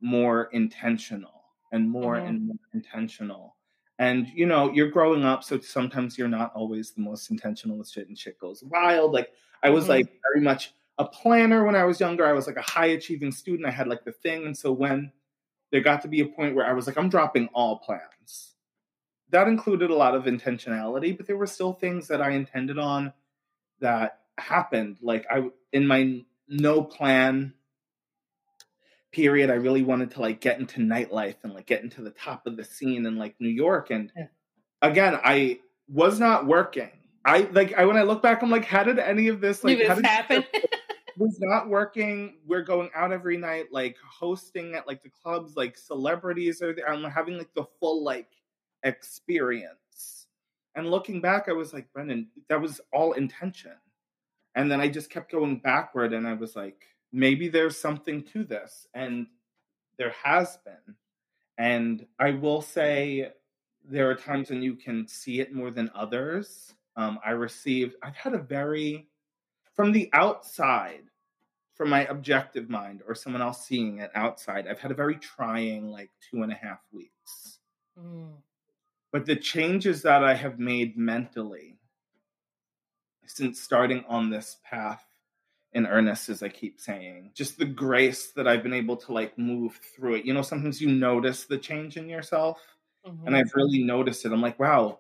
[0.01, 1.40] more intentional
[1.73, 2.27] and more mm-hmm.
[2.27, 3.57] and more intentional.
[3.99, 7.91] And you know you're growing up so sometimes you're not always the most intentional with
[7.91, 9.13] shit and shit goes wild.
[9.13, 9.31] Like
[9.63, 9.91] i was mm-hmm.
[9.91, 12.27] like very much a planner when i was younger.
[12.27, 13.69] I was like a high achieving student.
[13.69, 14.47] I had like the thing.
[14.47, 15.13] And so when
[15.71, 18.55] there got to be a point where i was like i'm dropping all plans.
[19.31, 23.13] That included a lot of intentionality but there were still things that i intended on
[23.81, 24.97] that happened.
[25.03, 27.53] Like i in my no plan
[29.13, 32.47] period, I really wanted to like get into nightlife and like get into the top
[32.47, 33.91] of the scene in like New York.
[33.91, 34.27] And yeah.
[34.83, 36.91] again, I was not working.
[37.25, 39.85] I like I when I look back, I'm like, how did any of this like
[39.87, 40.45] how did happen?
[41.21, 42.39] was not working.
[42.47, 46.89] We're going out every night, like hosting at like the clubs, like celebrities are there.
[46.89, 48.29] I'm having like the full like
[48.85, 50.27] experience.
[50.75, 53.75] And looking back, I was like, Brenndon, that was all intention.
[54.55, 56.83] And then I just kept going backward and I was like,
[57.13, 58.87] maybe there's something to this.
[58.95, 59.27] And
[59.99, 60.97] there has been.
[61.59, 63.33] And I will say
[63.85, 66.75] there are times when you can see it more than others.
[66.97, 69.09] Um, I received, I've had a very,
[69.75, 71.03] from the outside,
[71.75, 75.91] from my objective mind or someone else seeing it outside, I've had a very trying
[75.91, 77.59] like two and a half weeks.
[77.99, 78.33] Mm.
[79.13, 81.79] But the changes that I have made mentally
[83.27, 85.05] since starting on this path
[85.73, 89.39] in earnest, as I keep saying, just the grace that I've been able to like
[89.39, 90.25] move through it.
[90.25, 92.61] You know, sometimes you notice the change in yourself,
[93.07, 93.27] mm-hmm.
[93.27, 94.33] and I've really noticed it.
[94.33, 94.99] I'm like, wow,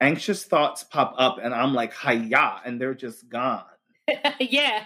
[0.00, 3.64] anxious thoughts pop up, and I'm like, hiya, and they're just gone.
[4.40, 4.84] yeah.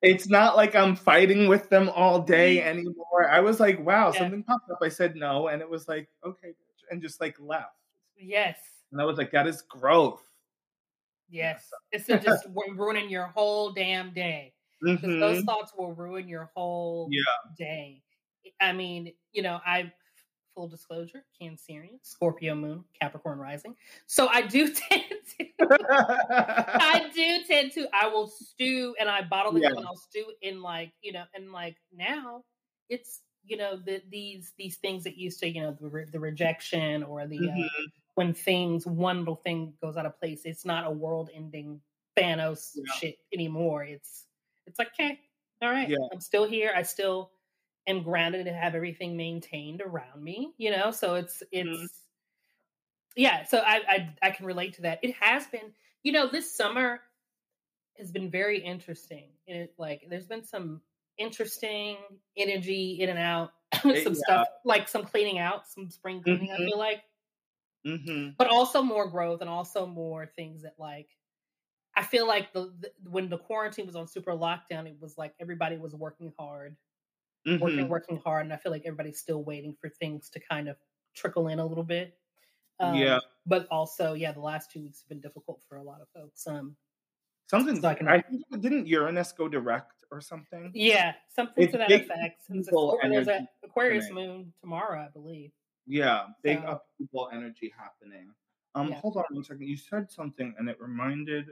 [0.00, 2.68] It's not like I'm fighting with them all day mm-hmm.
[2.68, 3.28] anymore.
[3.30, 4.20] I was like, wow, yeah.
[4.20, 4.78] something popped up.
[4.82, 6.54] I said no, and it was like, okay,
[6.90, 7.76] and just like left.
[8.18, 8.58] Yes.
[8.90, 10.22] And I was like, that is growth.
[11.30, 11.70] Yes.
[11.90, 14.52] It's just ruining your whole damn day.
[14.82, 15.20] Because mm-hmm.
[15.20, 17.22] those thoughts will ruin your whole yeah.
[17.56, 18.02] day.
[18.60, 19.92] I mean, you know, I
[20.54, 23.74] full disclosure, Cancerian, Scorpio moon, Capricorn rising.
[24.06, 25.04] So I do tend
[25.38, 29.70] to I do tend to I will stew and I bottle it yeah.
[29.70, 32.44] up and I'll stew in like, you know, and like now
[32.88, 37.02] it's you know the, these these things that used to you know the, the rejection
[37.02, 37.60] or the uh, mm-hmm.
[37.60, 41.80] uh, when things one little thing goes out of place it's not a world ending
[42.16, 42.94] thanos yeah.
[42.94, 44.26] shit anymore it's
[44.66, 45.18] it's like okay
[45.62, 45.96] all right yeah.
[46.12, 47.30] i'm still here i still
[47.86, 51.84] am grounded to have everything maintained around me you know so it's it's mm-hmm.
[53.16, 56.54] yeah so I, I i can relate to that it has been you know this
[56.56, 57.00] summer
[57.98, 60.80] has been very interesting it like there's been some
[61.18, 61.96] interesting
[62.36, 63.50] energy in and out,
[63.82, 64.12] some yeah.
[64.12, 66.48] stuff like some cleaning out, some spring cleaning.
[66.48, 66.62] Mm-hmm.
[66.62, 67.02] I feel like,
[67.86, 68.30] mm-hmm.
[68.38, 71.08] but also more growth and also more things that like.
[71.96, 75.34] I feel like the, the, when the quarantine was on super lockdown, it was like
[75.40, 76.76] everybody was working hard,
[77.46, 77.62] mm-hmm.
[77.62, 80.76] working working hard, and I feel like everybody's still waiting for things to kind of
[81.14, 82.14] trickle in a little bit.
[82.80, 86.00] Um, yeah, but also, yeah, the last two weeks have been difficult for a lot
[86.00, 86.46] of folks.
[86.46, 86.76] Um,
[87.52, 88.22] Something so I, can, I
[88.60, 90.70] didn't Uranus go direct or something?
[90.74, 92.44] Yeah, something it's to that effect.
[92.48, 92.64] And
[93.12, 94.28] there's an Aquarius happening.
[94.28, 95.50] moon tomorrow, I believe.
[95.86, 98.30] Yeah, big so, upheaval energy happening.
[98.74, 98.94] Um, yeah.
[98.94, 99.66] hold on one second.
[99.66, 101.50] You said something, and it reminded.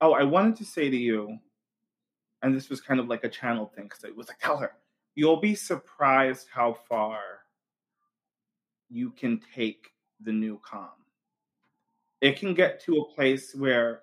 [0.00, 1.38] Oh, I wanted to say to you,
[2.42, 4.72] and this was kind of like a channel thing because it was like, tell her,
[5.14, 7.18] you'll be surprised how far
[8.88, 9.88] you can take
[10.20, 10.88] the new calm.
[12.20, 14.02] It can get to a place where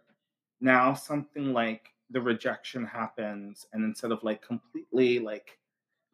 [0.62, 5.58] now something like the rejection happens and instead of like completely like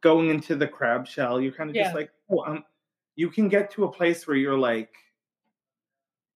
[0.01, 1.83] going into the crab shell you're kind of yeah.
[1.83, 2.63] just like oh um
[3.15, 4.93] you can get to a place where you're like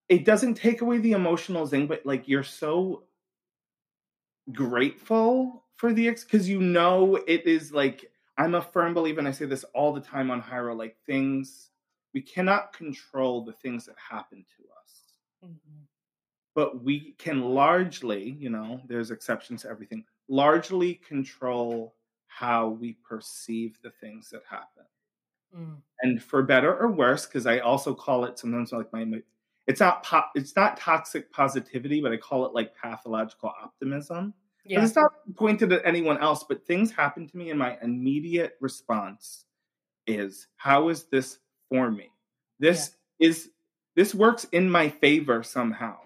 [0.08, 3.05] it doesn't take away the emotional zing but like you're so
[4.54, 9.28] grateful for the ex because you know it is like i'm a firm believer and
[9.28, 11.72] i say this all the time on Hiero like things
[12.14, 15.02] we cannot control the things that happen to us
[15.44, 15.86] mm-hmm
[16.56, 21.94] but we can largely, you know, there's exceptions to everything, largely control
[22.28, 24.86] how we perceive the things that happen.
[25.56, 25.76] Mm.
[26.02, 29.04] And for better or worse, because I also call it sometimes like my,
[29.68, 34.34] it's not po- it's not toxic positivity, but I call it like pathological optimism.
[34.66, 34.84] Yeah.
[34.84, 39.46] It's not pointed at anyone else, but things happen to me, and my immediate response
[40.08, 41.40] is, "How is this
[41.70, 42.12] for me?
[42.60, 43.28] This yeah.
[43.28, 43.50] is
[43.96, 45.98] this works in my favor somehow."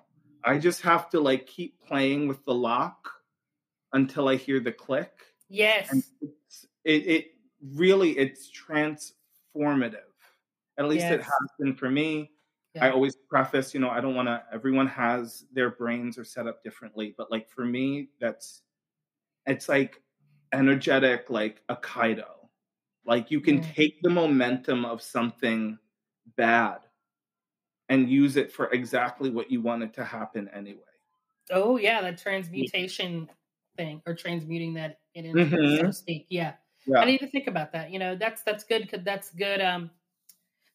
[0.44, 3.12] I just have to like keep playing with the lock
[3.94, 5.12] until I hear the click.
[5.50, 5.92] Yes.
[6.22, 7.26] it, it
[7.74, 10.04] really it's transformative.
[10.78, 11.14] At least yes.
[11.14, 12.32] it has been for me.
[12.80, 12.88] Yeah.
[12.88, 16.48] I always preface, you know, I don't want to everyone has their brains are set
[16.48, 18.62] up differently, but like for me that's
[19.46, 20.02] it's like
[20.54, 22.26] energetic like Aikido.
[23.06, 23.74] Like you can mm.
[23.74, 25.78] take the momentum of something
[26.36, 26.80] bad
[27.90, 30.80] and use it for exactly what you want it to happen anyway.
[31.52, 33.84] Oh yeah, that transmutation yeah.
[33.84, 35.78] thing or transmuting that in mm-hmm.
[35.78, 36.28] so to speak.
[36.30, 36.54] Yeah.
[36.86, 37.00] yeah.
[37.00, 37.92] I need to think about that.
[37.92, 39.60] You know, that's that's good because that's good.
[39.60, 39.90] Um,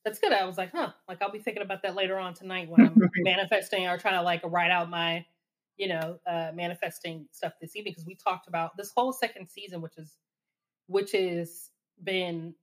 [0.04, 0.32] that's good.
[0.32, 3.10] I was like, huh, like I'll be thinking about that later on tonight when I'm
[3.16, 5.24] manifesting or trying to like write out my,
[5.76, 9.80] you know, uh, manifesting stuff this evening because we talked about this whole second season,
[9.80, 10.16] which is,
[10.86, 11.70] which is
[12.02, 12.54] been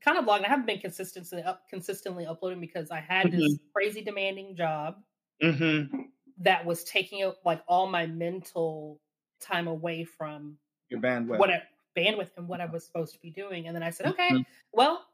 [0.00, 0.44] kind of blogging.
[0.44, 3.38] I haven't been consistently up consistently uploading because I had mm-hmm.
[3.38, 4.96] this crazy demanding job
[5.42, 5.96] mm-hmm.
[6.38, 9.00] that was taking up like all my mental
[9.40, 10.58] time away from
[10.90, 11.62] your bandwidth, what I,
[11.96, 13.66] bandwidth, and what I was supposed to be doing.
[13.66, 14.42] And then I said, okay, mm-hmm.
[14.72, 15.04] well,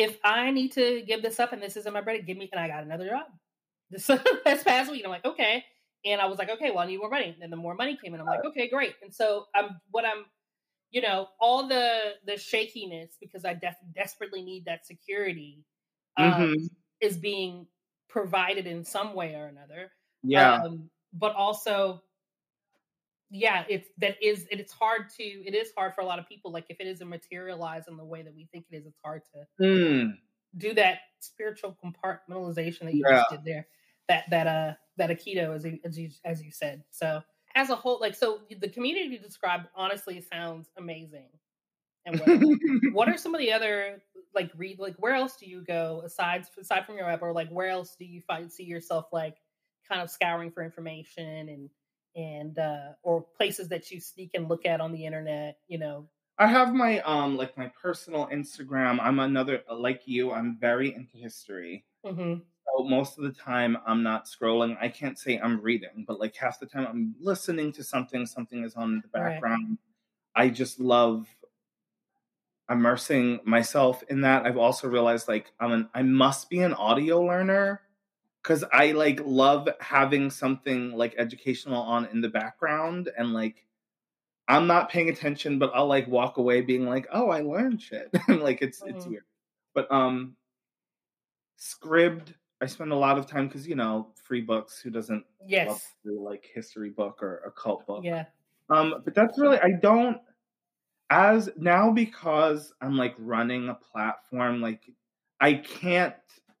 [0.00, 2.48] if I need to give this up and this isn't my bread, give me.
[2.52, 3.26] And I got another job.
[3.90, 5.02] this this past week.
[5.04, 5.64] I'm like, okay.
[6.04, 7.36] And I was like, okay, well, I need more money.
[7.40, 8.94] And the more money came in, I'm like, okay, great.
[9.02, 10.24] And so I'm what I'm,
[10.90, 15.64] you know, all the the shakiness because I def- desperately need that security
[16.16, 16.64] um, mm-hmm.
[17.00, 17.66] is being
[18.08, 19.90] provided in some way or another.
[20.22, 20.62] Yeah.
[20.62, 22.02] Um, but also,
[23.30, 26.50] yeah, it's that is it's hard to it is hard for a lot of people.
[26.50, 29.22] Like if it isn't materialized in the way that we think it is, it's hard
[29.34, 30.12] to mm.
[30.56, 33.18] do that spiritual compartmentalization that you yeah.
[33.18, 33.66] just did there.
[34.08, 36.82] That that uh that Aikido as you, as you as you said.
[36.90, 37.22] So
[37.54, 41.28] as a whole, like so the community you described honestly sounds amazing.
[42.06, 44.02] And what, what are some of the other
[44.34, 47.48] like read like where else do you go aside aside from your web or like
[47.50, 49.36] where else do you find see yourself like
[49.88, 51.68] kind of scouring for information and
[52.16, 56.08] and uh or places that you sneak and look at on the internet you know
[56.38, 61.16] i have my um like my personal instagram i'm another like you i'm very into
[61.16, 62.34] history mm-hmm.
[62.34, 66.34] so most of the time i'm not scrolling i can't say i'm reading but like
[66.34, 69.78] half the time i'm listening to something something is on in the background
[70.36, 70.44] right.
[70.46, 71.28] i just love
[72.68, 77.22] immersing myself in that i've also realized like i'm an i must be an audio
[77.22, 77.82] learner
[78.42, 83.66] because I like love having something like educational on in the background and like
[84.48, 88.10] I'm not paying attention, but I'll like walk away being like, oh, I learned shit.
[88.28, 88.96] like it's mm-hmm.
[88.96, 89.24] it's weird.
[89.74, 90.36] But um
[91.58, 95.94] Scribd, I spend a lot of time because you know, free books, who doesn't yes.
[96.04, 98.04] like history book or a cult book.
[98.04, 98.24] Yeah.
[98.70, 100.18] Um, but that's really I don't
[101.10, 104.90] as now because I'm like running a platform, like
[105.40, 106.14] I can't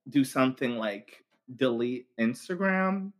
[0.08, 1.24] do something like
[1.56, 3.12] delete Instagram,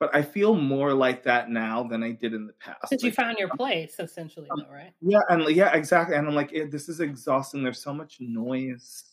[0.00, 2.78] but I feel more like that now than I did in the past.
[2.82, 4.92] Because like, you found your place, essentially, um, though, right?
[5.00, 6.16] Yeah, and yeah, exactly.
[6.16, 7.62] And I'm like, this is exhausting.
[7.62, 9.04] There's so much noise,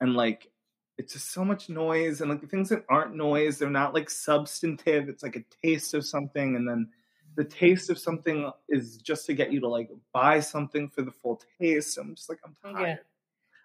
[0.00, 0.50] and like,
[0.98, 4.08] it's just so much noise, and like the things that aren't noise, they're not like
[4.10, 5.08] substantive.
[5.08, 6.88] It's like a taste of something, and then
[7.36, 11.10] the taste of something is just to get you to like buy something for the
[11.10, 11.98] full taste.
[11.98, 13.00] I'm just like, I'm tired.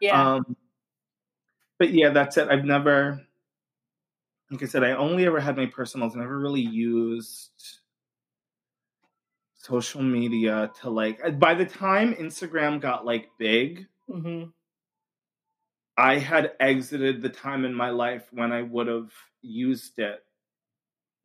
[0.01, 0.09] Yeah.
[0.09, 0.33] yeah.
[0.33, 0.57] Um,
[1.79, 2.49] but yeah, that's it.
[2.49, 3.21] I've never
[4.51, 6.15] like I said, I only ever had my personals.
[6.15, 7.79] Never really used
[9.55, 11.39] social media to like.
[11.39, 14.49] By the time Instagram got like big, mm-hmm.
[15.97, 20.21] I had exited the time in my life when I would have used it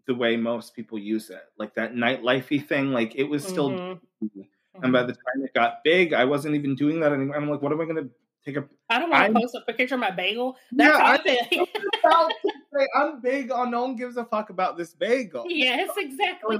[0.06, 2.92] the way most people use it, like that nightlifey thing.
[2.92, 4.40] Like it was still, mm-hmm.
[4.82, 5.08] and by mm-hmm.
[5.08, 7.36] the time it got big, I wasn't even doing that anymore.
[7.36, 8.10] I'm like, what am I going to
[8.46, 8.68] take a?
[8.88, 10.56] I don't want to post a picture of my bagel.
[10.72, 11.64] That's yeah,
[12.04, 15.44] I, I'm big on no one gives a fuck about this bagel.
[15.48, 16.58] Yes, exactly.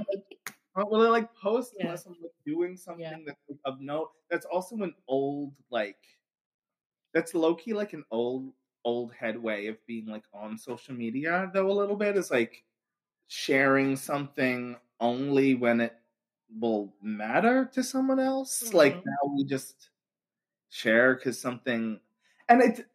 [0.75, 1.85] I don't really like post yeah.
[1.85, 3.17] unless I'm like doing something yeah.
[3.25, 4.11] that's like, of note.
[4.29, 5.97] That's also an old like
[7.13, 8.51] that's low key like an old
[8.83, 12.63] old head way of being like on social media though a little bit is like
[13.27, 15.93] sharing something only when it
[16.59, 18.63] will matter to someone else.
[18.65, 18.77] Mm-hmm.
[18.77, 19.89] Like now we just
[20.69, 21.99] share because something
[22.49, 22.87] and it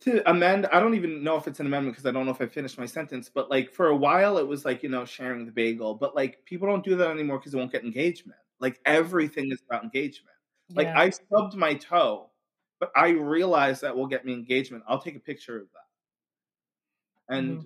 [0.00, 2.40] to amend i don't even know if it's an amendment because i don't know if
[2.40, 5.46] i finished my sentence but like for a while it was like you know sharing
[5.46, 8.38] the bagel but like people don't do that anymore because they won't get engagement.
[8.60, 10.36] Like everything is about engagement.
[10.74, 11.00] Like yeah.
[11.00, 12.30] i stubbed my toe
[12.78, 14.84] but i realize that will get me engagement.
[14.86, 17.36] I'll take a picture of that.
[17.36, 17.62] And mm-hmm.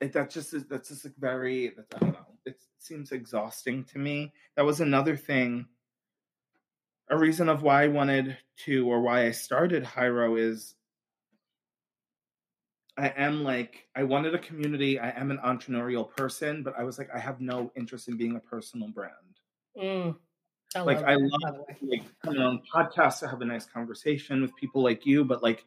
[0.00, 3.98] it, that just is that's just like very i don't know it seems exhausting to
[3.98, 4.32] me.
[4.56, 5.66] That was another thing
[7.10, 10.74] a reason of why i wanted to or why i started Hiero is
[13.00, 14.98] I am like I wanted a community.
[14.98, 18.36] I am an entrepreneurial person, but I was like I have no interest in being
[18.36, 19.14] a personal brand.
[19.80, 20.16] Mm,
[20.74, 24.82] I like I love like coming on podcasts to have a nice conversation with people
[24.82, 25.64] like you, but like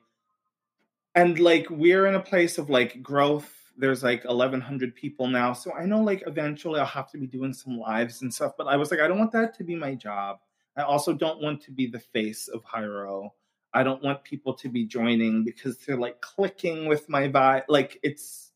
[1.16, 3.52] and like we're in a place of like growth.
[3.76, 5.54] There's like 1100 people now.
[5.54, 8.68] So I know like eventually I'll have to be doing some lives and stuff, but
[8.68, 10.38] I was like I don't want that to be my job.
[10.78, 13.34] I also don't want to be the face of Hiero.
[13.74, 17.64] I don't want people to be joining because they're like clicking with my vibe.
[17.68, 18.52] Like it's.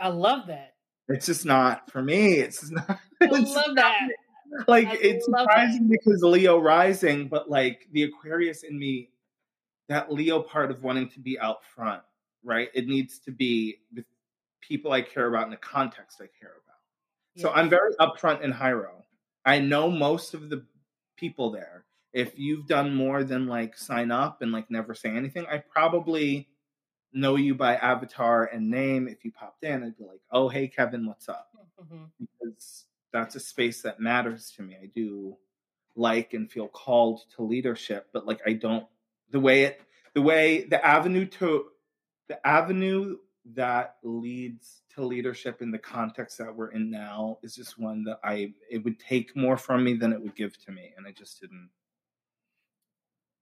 [0.00, 0.74] I love that.
[1.08, 2.34] It's just not for me.
[2.34, 2.98] It's not.
[3.20, 4.08] I love that.
[4.68, 5.98] Like I it's surprising that.
[6.04, 9.10] because Leo rising, but like the Aquarius in me,
[9.88, 12.02] that Leo part of wanting to be out front,
[12.44, 12.68] right?
[12.74, 14.04] It needs to be with
[14.60, 17.40] people I care about in the context I care about.
[17.40, 19.04] So I'm very upfront in Hiero.
[19.44, 20.64] I know most of the
[21.22, 25.46] people there if you've done more than like sign up and like never say anything,
[25.46, 26.48] I probably
[27.12, 29.08] know you by avatar and name.
[29.08, 31.48] If you popped in, I'd be like, oh, hey, Kevin, what's up?
[31.82, 32.04] Mm-hmm.
[32.20, 34.76] Because that's a space that matters to me.
[34.80, 35.36] I do
[35.96, 38.86] like and feel called to leadership, but like I don't,
[39.30, 39.80] the way it,
[40.14, 41.66] the way the avenue to,
[42.28, 47.78] the avenue that leads to leadership in the context that we're in now is just
[47.78, 50.94] one that I it would take more from me than it would give to me,
[50.96, 51.70] and I just didn't.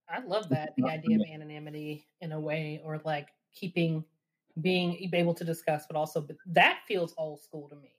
[0.09, 4.05] I love that the idea of anonymity in a way, or like keeping
[4.61, 7.97] being able to discuss, but also but that feels old school to me.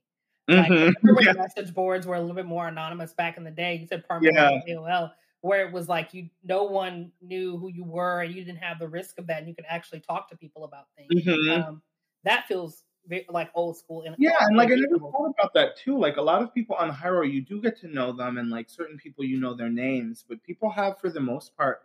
[0.56, 0.92] Like, Mm-hmm.
[1.02, 1.34] remember when Yeah.
[1.34, 3.76] message boards were a little bit more anonymous back in the day?
[3.76, 4.62] You said permanent Yeah.
[4.68, 8.60] AOL, where it was like you, no one knew who you were, and you didn't
[8.60, 11.14] have the risk of that, and you could actually talk to people about things.
[11.14, 11.66] Mhm.
[11.68, 11.82] Um,
[12.24, 14.04] that feels ve- like old school.
[14.04, 15.98] And Yeah, and like I never thought about that too.
[15.98, 18.70] Like a lot of people on Hiero, you do get to know them, and like
[18.70, 21.82] certain people, you know their names, but people have, for the most part,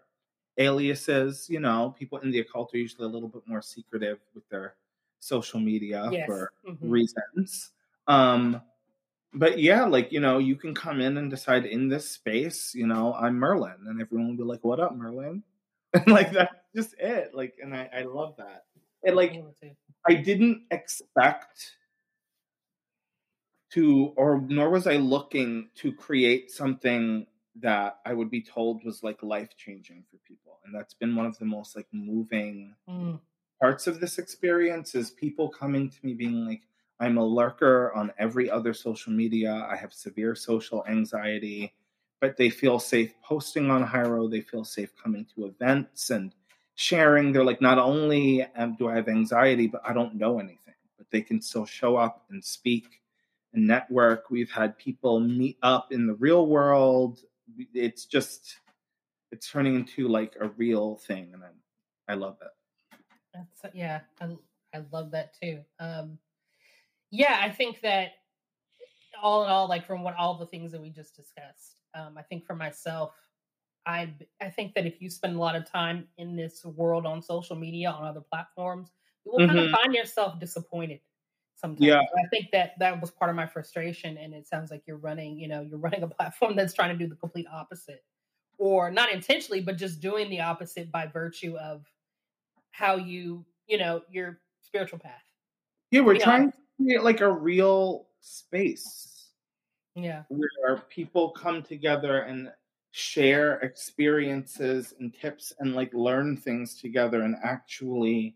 [0.59, 1.49] aliases.
[1.49, 4.74] You know, people in the occult are usually a little bit more secretive with their
[5.20, 6.26] social media Yes.
[6.26, 6.91] for Mhm.
[6.91, 7.72] reasons.
[8.07, 8.62] Um,
[9.34, 12.87] but yeah, like you know, you can come in and decide in this space, you
[12.87, 15.43] know, I'm Merlin, and everyone will be like, "What up, Merlin?"
[15.95, 17.34] And like that's just it.
[17.34, 18.64] Like, and I, I love that.
[19.05, 19.76] And like, I love it too.
[20.07, 21.76] I didn't expect
[23.70, 27.26] to, or nor was I looking to create something
[27.57, 30.61] that I would be told was like life changing for people.
[30.64, 33.20] And that's been one of the most like moving Mm.
[33.61, 36.62] parts of this experience is people coming to me being like,
[37.01, 39.66] I'm a lurker on every other social media.
[39.70, 41.74] I have severe social anxiety,
[42.20, 44.28] but they feel safe posting on Hiero.
[44.28, 46.34] They feel safe coming to events and
[46.76, 47.32] sharing.
[47.32, 51.10] They're like, not only um, do I have anxiety, but I don't know anything, but
[51.10, 53.00] they can still show up and speak
[53.52, 54.30] and network.
[54.30, 57.20] We've had people meet up in the real world.
[57.74, 58.58] It's just,
[59.32, 61.30] it's turning into like a real thing.
[61.32, 61.60] And I'm,
[62.08, 62.98] I love it.
[63.34, 64.36] That's, yeah, I,
[64.74, 65.60] I love that too.
[65.80, 66.18] Um,
[67.10, 68.10] yeah, I think that
[69.22, 72.22] all in all, like from what all the things that we just discussed, um, I
[72.22, 73.12] think for myself,
[73.87, 77.22] I I think that if you spend a lot of time in this world on
[77.22, 78.91] social media on other platforms,
[79.24, 79.74] you will kind of mm-hmm.
[79.74, 81.01] find yourself disappointed
[81.55, 81.87] sometimes.
[81.87, 82.01] Yeah.
[82.01, 85.39] I think that that was part of my frustration, and it sounds like you're running,
[85.39, 88.05] you know, you're running a platform that's trying to do the complete opposite,
[88.59, 91.84] or not intentionally, but just doing the opposite by virtue of
[92.70, 95.22] how you, you know, your spiritual path.
[95.91, 99.30] Yeah, we're trying to create like a real space
[99.95, 100.24] Yeah.
[100.28, 102.51] where people come together and
[102.97, 108.34] share experiences and tips and like learn things together and actually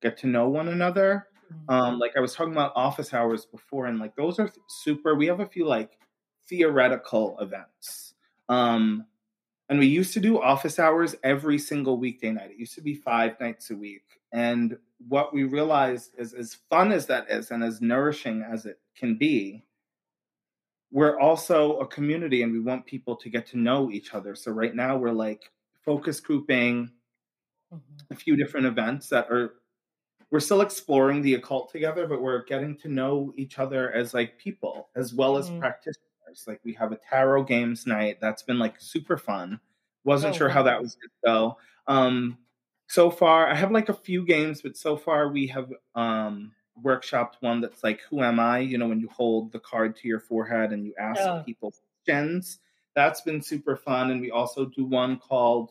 [0.00, 1.28] get to know one another.
[1.52, 1.70] Mhm.
[1.74, 5.14] Um, like I was talking about office hours before, and like those are super.
[5.14, 5.98] We have a few like
[6.48, 8.14] theoretical events.
[8.48, 9.06] Um,
[9.68, 12.52] and we used to do office hours every single weekday night.
[12.52, 14.04] It used to be five nights a week.
[14.32, 14.78] And
[15.08, 19.16] what we realized is, as fun as that is, and as nourishing as it can
[19.18, 19.66] be,
[20.90, 24.34] we're also a community and we want people to get to know each other.
[24.34, 25.52] So right now we're like
[25.84, 26.92] focus grouping
[27.70, 28.08] Mhm.
[28.10, 29.54] a few different events that are
[30.30, 34.38] we're still exploring the occult together, but we're getting to know each other as like
[34.38, 35.60] people as well as Mhm.
[35.60, 36.44] practitioners.
[36.46, 39.60] Like we have a tarot games night that's been like super fun.
[40.04, 41.58] Wasn't Oh, sure how that was gonna go.
[41.88, 42.38] Um
[42.88, 47.34] so far I have like a few games, but so far we have um workshopped
[47.40, 48.58] one that's like who am I?
[48.58, 51.42] You know, when you hold the card to your forehead and you ask Oh.
[51.44, 51.74] people
[52.04, 52.60] questions.
[52.94, 54.10] That's been super fun.
[54.10, 55.70] And we also do one called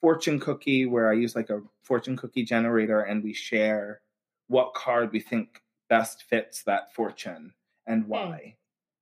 [0.00, 4.00] fortune cookie where I use like a fortune cookie generator and we share
[4.48, 7.54] what card we think best fits that fortune
[7.86, 8.10] and hmm.
[8.10, 8.56] why.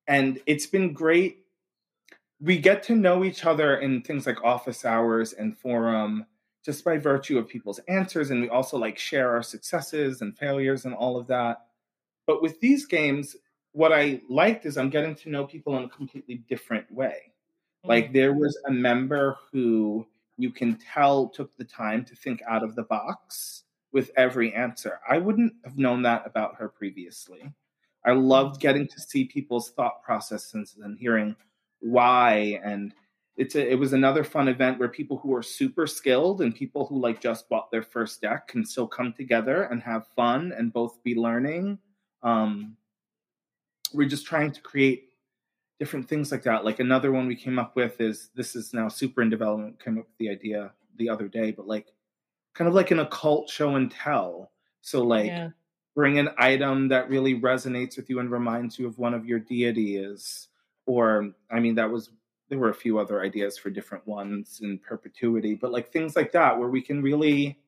[0.07, 1.45] And it's been great.
[2.41, 6.25] We get to know each other in things like office hours and forum
[6.65, 10.85] just by virtue of people's answers and we also like share our successes and failures
[10.85, 11.67] and all of that.
[12.27, 13.35] But with these games
[13.71, 17.31] what I liked is I'm getting to know people in a completely different way.
[17.83, 18.13] Like Mm.
[18.13, 20.05] there was a member who
[20.37, 24.99] you can tell took the time to think out of the box with every answer.
[25.07, 27.51] I wouldn't have known that about her previously.
[28.05, 31.35] I loved getting to see people's thought processes and hearing
[31.81, 32.93] why and
[33.39, 36.85] it's a, it was another fun event where people who are super skilled and people
[36.85, 40.73] who like just bought their first deck can still come together and have fun and
[40.73, 41.79] both be learning.
[42.21, 42.75] Um,
[43.93, 45.13] we're just trying to create
[45.79, 46.65] different things like that.
[46.65, 49.81] Like another one we came up with is this is now super in development.
[49.81, 51.87] Came up with the idea the other day, but like
[52.53, 54.51] kind of like an occult show and tell.
[54.81, 55.51] So like yeah.
[55.95, 59.39] bring an item that really resonates with you and reminds you of one of your
[59.39, 60.49] deities.
[60.85, 62.09] Or I mean, that was
[62.49, 66.31] there were a few other ideas for different ones in perpetuity, but like things like
[66.31, 67.59] that where we can really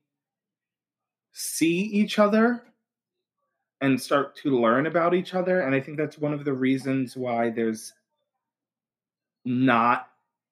[1.31, 2.63] see each other
[3.79, 5.61] and start to learn about each other.
[5.61, 7.93] And I think that's one of the reasons why there's
[9.45, 10.09] not,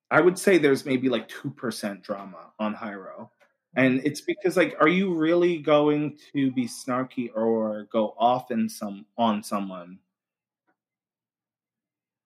[0.09, 3.31] I would say there's maybe like 2% drama on Hiero.
[3.75, 4.07] and mm-hmm.
[4.07, 9.05] it's because like are you really going to be snarky or go off in some
[9.17, 9.99] on someone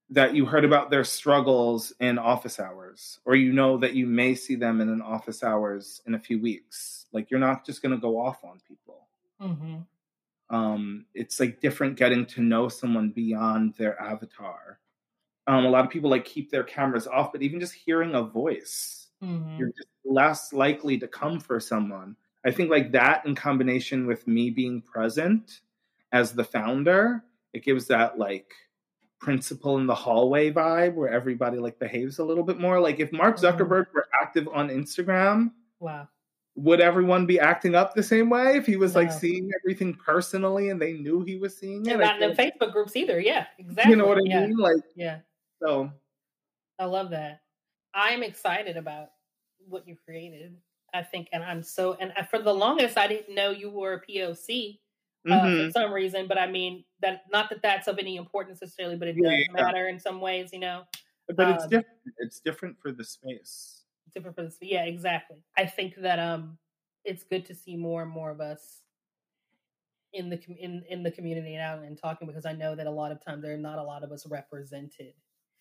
[0.09, 4.35] that you heard about their struggles in office hours or you know that you may
[4.35, 7.93] see them in an office hours in a few weeks like you're not just going
[7.93, 9.07] to go off on people
[9.41, 10.55] Mm-hmm.
[10.55, 14.79] um, it's like different getting to know someone beyond their avatar
[15.47, 18.21] um, a lot of people like keep their cameras off but even just hearing a
[18.23, 19.57] voice Mm-hmm.
[19.57, 22.17] you're just less likely to come for someone.
[22.45, 25.61] I think like that in combination with me being present
[26.11, 27.23] as the founder,
[27.53, 28.51] it gives that like
[29.23, 32.79] principal in the hallway vibe where everybody like behaves a little bit more.
[32.79, 33.43] Like if Mark Mhm.
[33.57, 36.09] Zuckerberg were active on Instagram, Wow.
[36.55, 40.69] would everyone be acting up the same way if he was like seeing everything personally
[40.69, 41.91] and they knew he was seeing it?
[41.93, 43.19] And not in Facebook groups either.
[43.19, 43.91] Yeah, exactly.
[43.91, 44.45] you know what I yeah.
[44.45, 44.57] mean?
[44.57, 45.19] Like Yeah.
[45.61, 45.89] so
[46.77, 47.41] I love that.
[47.93, 49.11] I'm excited about
[49.69, 50.57] what you created.
[50.95, 54.01] I think, and I'm so, and for the longest, I didn't know you were a
[54.01, 54.79] POC
[55.29, 55.65] uh, mhm.
[55.67, 59.07] for some reason, but I mean, that not that that's of any importance necessarily, but
[59.07, 59.51] it does yeah.
[59.53, 60.83] matter in some ways, you know,
[61.27, 61.97] but it's um, different.
[62.17, 63.83] It's different for the space.
[64.13, 64.57] different for this.
[64.61, 65.37] Yeah, exactly.
[65.57, 66.57] I think that um,
[67.05, 68.81] it's good to see more and more of us
[70.13, 72.87] in the com- in in the community and out and talking because I know that
[72.87, 75.13] a lot of times there are not a lot of us represented.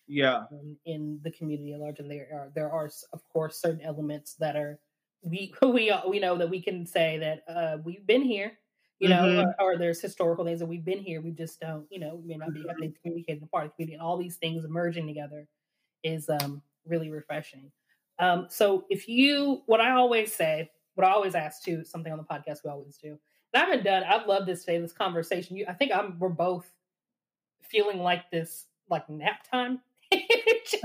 [0.05, 0.43] Yeah.
[0.51, 4.35] in, in the community at large, and there are there are of course certain elements
[4.35, 4.79] that are
[5.21, 8.59] we we are- we know that we can say that uh, we've been here,
[9.03, 9.53] you know, Mhm.
[9.59, 11.21] or, or there's historical things that we've been here.
[11.21, 13.93] We just don't, you know, we may not be having communicated part of the community,
[13.95, 15.47] and all these things merging together
[16.03, 17.71] is um, really refreshing.
[18.19, 22.17] Um, so if you, what I always say, what I always ask too, something on
[22.17, 23.09] the podcast we always do,
[23.53, 24.03] and I haven't done.
[24.07, 25.57] I love this today, this conversation.
[25.57, 26.71] You, I think I'm we're both
[27.61, 29.81] feeling like this, like nap time.
[30.11, 30.19] yeah,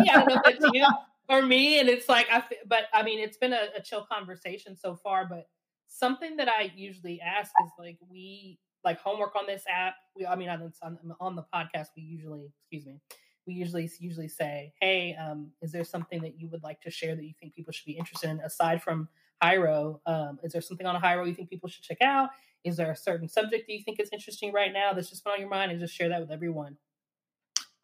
[0.06, 0.86] I don't know if you
[1.28, 2.42] or me, and it's like I.
[2.66, 5.26] But I mean, it's been a, a chill conversation so far.
[5.28, 5.46] But
[5.89, 9.95] something that I usually ask is like we like homework on this app.
[10.16, 13.01] We, I mean, on, on, on the podcast, we usually, excuse me,
[13.47, 17.16] we usually usually say, "Hey, um, is there something that you would like to share
[17.16, 19.09] that you think people should be interested in aside from
[19.43, 20.01] Hiero?
[20.07, 22.30] Um, is there something on Hiero you think people should check out?
[22.64, 25.32] Is there a certain subject that you think is interesting right now that's just been
[25.32, 26.76] on your mind, and just share that with everyone?"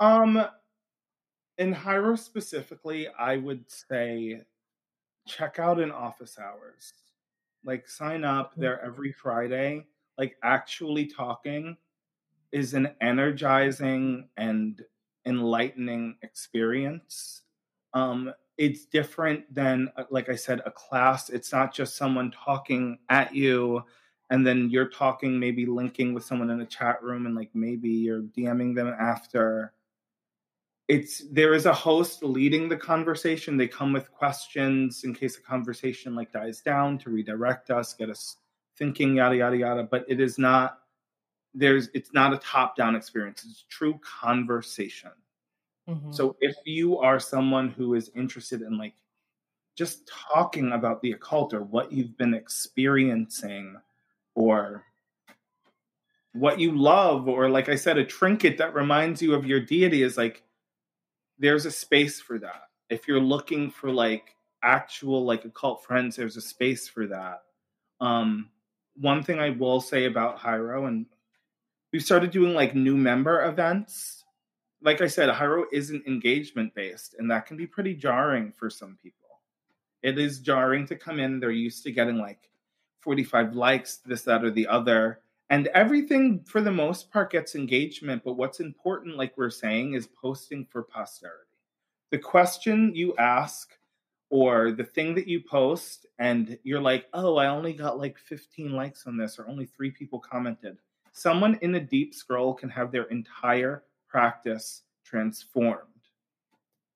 [0.01, 0.45] Um,
[1.59, 4.43] in Hiero specifically, I would say
[5.27, 6.93] check out in office hours.
[7.65, 9.87] Like sign up there every Friday.
[10.19, 11.77] Like actually talking
[12.53, 14.83] is an energizing and
[15.27, 17.43] enlightening experience.
[17.95, 21.31] Um, it's different than, uh, like I said, a class.
[21.31, 23.83] It's not just someone talking at you
[24.31, 27.91] and then you're talking, maybe linking with someone in a chat room, and like maybe
[27.91, 29.73] you're DMing them after
[30.89, 33.57] it's there is a host leading the conversation.
[33.57, 38.11] They come with questions in case a conversation like dies down to redirect us get
[38.11, 38.37] us
[38.77, 39.83] thinking yada yada yada.
[39.85, 40.81] But it is not
[41.55, 43.47] there's it's not a top down experience.
[43.49, 45.11] It's true conversation.
[45.89, 46.15] Mhm.
[46.15, 48.95] so if you are someone who is interested in like
[49.77, 53.77] just talking about the occult or what you've been experiencing
[54.35, 54.83] or
[56.33, 60.03] what you love or like i said a trinket that reminds you of your deity
[60.03, 60.43] is like
[61.39, 62.69] there's a space for that.
[62.91, 67.43] If you're looking for like actual like occult friends there's a space for that.
[68.01, 68.51] Um
[68.97, 71.07] one thing i will say about Hiero and
[71.93, 74.25] we've started doing like new member events.
[74.83, 78.99] Like i said Hiero isn't engagement based and that can be pretty jarring for some
[79.03, 79.41] people.
[80.03, 82.49] It is jarring to come in they're used to getting like
[83.01, 85.21] 45 likes this that or the other
[85.51, 90.07] and everything for the most part gets engagement but what's important like we're saying is
[90.07, 91.59] posting for posterity
[92.11, 93.77] the question you ask
[94.31, 98.73] or the thing that you post and you're like oh i only got like 15
[98.73, 100.79] likes on this or only three people commented
[101.13, 105.89] someone in a deep scroll can have their entire practice transformed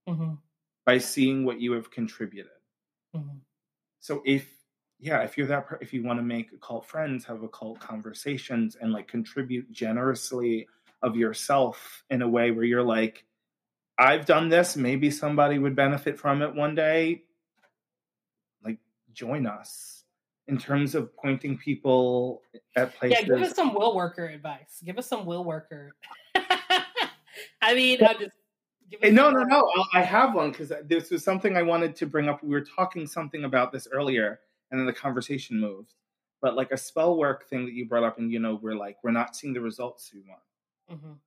[0.09, 0.39] Mhm.
[0.87, 2.53] by seeing what you have contributed
[3.15, 3.41] Mhm.
[4.01, 4.58] so if
[5.01, 8.93] yeah if you're that if you want to make occult friends have occult conversations and
[8.93, 10.67] like contribute generously
[11.03, 13.25] of yourself in a way where you're like
[13.99, 17.23] i've done this maybe somebody would benefit from it one day
[18.65, 18.79] like
[19.13, 19.99] join us
[20.49, 22.43] in terms of pointing people
[22.75, 24.83] at places Yeah, give us some will worker advice.
[24.85, 25.95] Give us some will worker.
[26.35, 28.33] I mean, I'm just
[28.91, 29.71] give Hey, no, no, no.
[29.93, 32.43] I I have one because this was something I wanted to bring up.
[32.43, 34.41] We were talking something about this earlier,
[34.71, 35.95] and then the conversation moved.
[36.41, 39.03] But like a spell work thing that you brought up, and you know, we're like,
[39.03, 40.43] we're not seeing the results we want.
[40.91, 41.19] Mhm.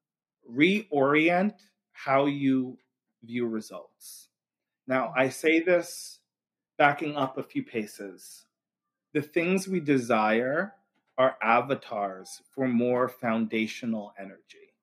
[0.50, 1.56] Reorient
[1.92, 2.78] how you
[3.24, 4.30] view results.
[4.88, 6.20] Now, I say this
[6.78, 8.46] backing up a few paces.
[9.14, 10.74] the things we desire
[11.18, 14.74] are avatars for more foundational energy.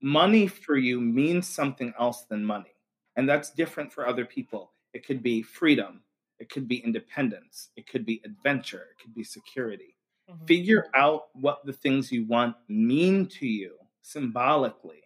[0.00, 2.74] Money for you means something else than money,
[3.16, 4.72] and that's different for other people.
[4.92, 6.04] It could be freedom,
[6.38, 9.96] it could be independence, it could be adventure, it could be security.
[10.30, 10.44] Mm-hmm.
[10.46, 15.02] Figure out what the things you want mean to you symbolically,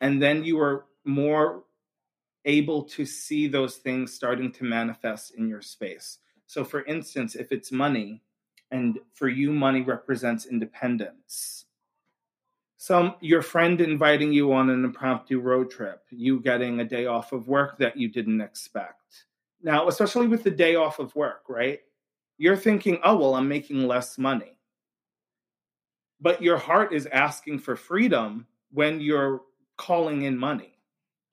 [0.00, 1.64] and then you are more
[2.44, 6.18] able to see those things starting to manifest in your space.
[6.46, 8.22] So, for instance, if it's money,
[8.70, 11.66] and for you, money represents independence.
[12.78, 17.32] Some your friend inviting you on an impromptu road trip, you getting a day off
[17.32, 19.24] of work that you didn't expect.
[19.62, 21.80] Now, especially with the day off of work, right?
[22.38, 24.58] You're thinking, oh, well, I'm making less money.
[26.20, 29.42] But your heart is asking for freedom when you're
[29.76, 30.78] calling in money.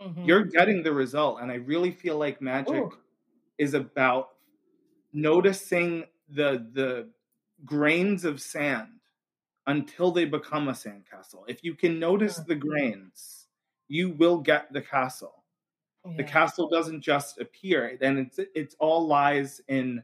[0.01, 0.25] Mm-hmm.
[0.25, 1.41] You're getting the result.
[1.41, 2.97] And I really feel like magic Ooh.
[3.57, 4.29] is about
[5.13, 7.09] noticing the the
[7.65, 8.89] grains of sand
[9.67, 11.43] until they become a sandcastle.
[11.47, 13.47] If you can notice the grains,
[13.87, 15.42] you will get the castle.
[16.05, 16.17] Yeah.
[16.17, 20.03] The castle doesn't just appear, and it's it's all lies in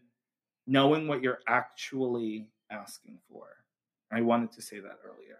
[0.66, 3.48] knowing what you're actually asking for.
[4.12, 5.38] I wanted to say that earlier.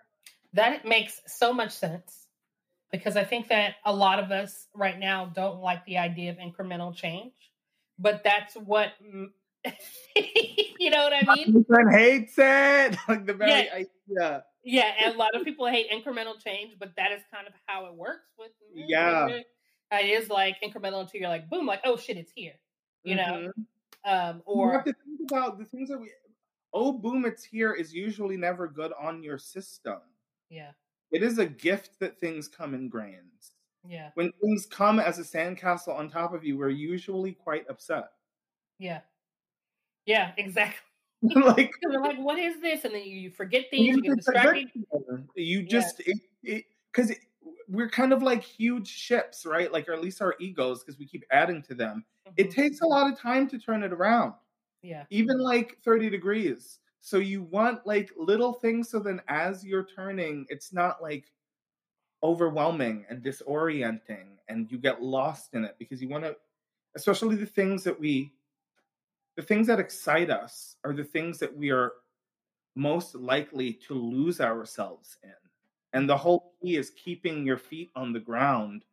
[0.54, 2.28] That makes so much sense
[2.92, 6.38] because I think that a lot of us right now don't like the idea of
[6.38, 7.34] incremental change,
[7.98, 8.94] but that's what
[10.16, 11.66] you know what I mean?
[11.68, 12.98] My hates it.
[13.08, 13.74] Like the very yeah.
[13.74, 14.44] idea.
[14.64, 17.86] Yeah, and a lot of people hate incremental change, but that is kind of how
[17.86, 19.40] it works with yeah.
[19.92, 22.54] It is like incremental until you're like boom, like oh shit, it's here.
[23.04, 23.46] You mm-hmm.
[23.46, 23.52] know,
[24.06, 26.12] um, or you have to think about the things that we.
[26.74, 30.00] Oh boom, it's here is usually never good on your system.
[30.50, 30.72] Yeah,
[31.12, 33.54] it is a gift that things come in grains.
[33.88, 38.10] Yeah, when things come as a sandcastle on top of you, we're usually quite upset.
[38.78, 39.00] Yeah,
[40.06, 40.80] yeah, exactly.
[41.22, 41.72] like,
[42.02, 42.86] like, what is this?
[42.86, 44.70] And then you forget things, you get distracted.
[45.36, 46.02] You just,
[46.44, 47.16] because yeah.
[47.68, 49.72] We're kind of like huge ships, right?
[49.72, 52.06] Like, or at least our egos, because we keep adding to them.
[52.28, 52.34] Mm-hmm.
[52.38, 54.34] It takes a lot of time to turn it around.
[54.82, 55.04] Yeah.
[55.10, 56.80] Even like 30 degrees.
[57.02, 61.26] So you want like little things so then as you're turning, it's not like
[62.24, 66.36] overwhelming and disorienting and you get lost in it because you want to,
[66.96, 68.34] especially the things that we
[69.38, 71.94] the things that excite us are the things that we are
[72.76, 75.49] most likely to lose ourselves in.
[75.94, 78.86] And the whole key is keeping your feet on the ground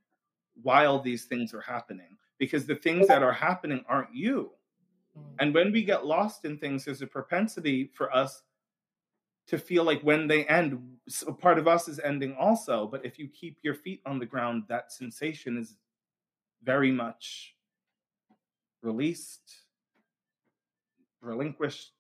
[0.63, 4.51] while these things are happening because the things that are happening aren't you.
[5.19, 5.23] Mm.
[5.39, 8.43] And when we get lost in things, there's a propensity for us
[9.49, 10.81] to feel like when they end,
[11.27, 12.87] a part of us is ending also.
[12.87, 15.77] But if you keep your feet on the ground, that sensation is
[16.63, 17.55] very much
[18.83, 19.67] released
[21.21, 21.93] relinquished.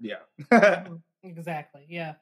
[0.00, 0.16] Yeah.
[0.50, 0.96] Mm-hmm.
[1.22, 1.86] exactly.
[1.88, 2.14] Yeah.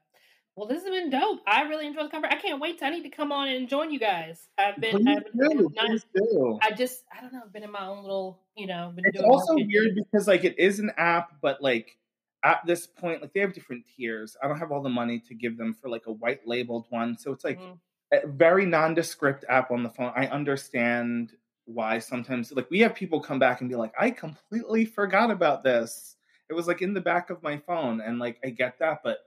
[0.61, 1.41] Well, this has been dope.
[1.47, 2.39] I really enjoyed the conversation.
[2.39, 2.81] I can't wait.
[2.81, 4.47] To, I need to come on and join you guys.
[4.59, 8.03] I've been, I've been, not, I just, I don't know, I've been in my own
[8.03, 8.93] little, you know.
[8.99, 11.97] it's also weird because like it is an app, but like
[12.45, 14.37] at this point, like they have different tiers.
[14.43, 17.17] I don't have all the money to give them for like a white labeled one,
[17.17, 18.29] so it's like mm-hmm.
[18.29, 20.13] a very nondescript app on the phone.
[20.15, 21.33] I understand
[21.65, 25.63] why sometimes like we have people come back and be like i completely forgot about
[25.63, 26.17] this
[26.49, 29.19] it was like in the back of my phone and like i get that but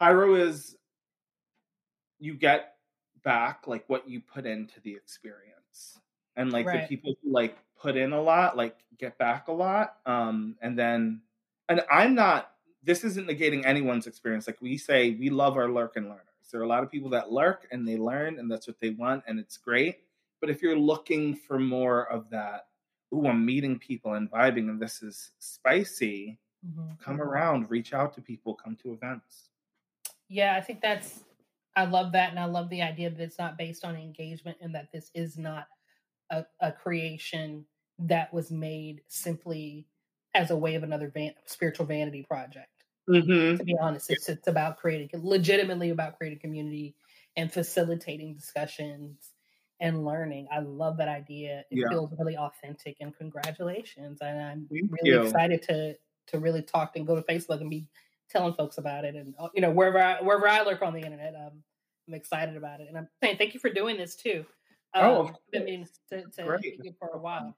[0.00, 0.76] Hiero is
[2.18, 2.74] you get
[3.24, 5.98] back like what you put into the experience
[6.36, 6.82] and like right.
[6.82, 10.78] the people who like put in a lot like get back a lot um and
[10.78, 11.20] then
[11.68, 12.52] and i'm not
[12.84, 16.60] this isn't negating anyone's experience like we say we love our lurk and learners there
[16.60, 19.22] are a lot of people that lurk and they learn and that's what they want
[19.26, 19.98] and it's great
[20.40, 22.66] but if you're looking for more of that,
[23.14, 26.92] ooh, I'm meeting people and vibing, and this is spicy, mm-hmm.
[27.02, 29.47] come around, reach out to people, come to events.
[30.28, 31.24] Yeah, I think that's,
[31.76, 32.30] I love that.
[32.30, 35.38] And I love the idea that it's not based on engagement and that this is
[35.38, 35.66] not
[36.30, 37.64] a, a creation
[37.98, 39.86] that was made simply
[40.34, 42.68] as a way of another van- spiritual vanity project.
[43.08, 43.56] Mm-hmm.
[43.56, 46.94] To be honest, it's, it's about creating, legitimately about creating community
[47.36, 49.30] and facilitating discussions
[49.80, 50.48] and learning.
[50.52, 51.64] I love that idea.
[51.70, 51.88] It yeah.
[51.88, 54.18] feels really authentic and congratulations.
[54.20, 55.22] And I'm Thank really you.
[55.22, 55.94] excited to
[56.28, 57.88] to really talk and go to Facebook and be
[58.30, 61.34] telling folks about it and you know wherever I wherever I lurk on the internet,
[61.34, 61.62] um,
[62.06, 62.88] I'm excited about it.
[62.88, 64.44] And I'm saying thank you for doing this too.
[64.94, 67.56] Um, oh, I've been meaning to, to you for a while.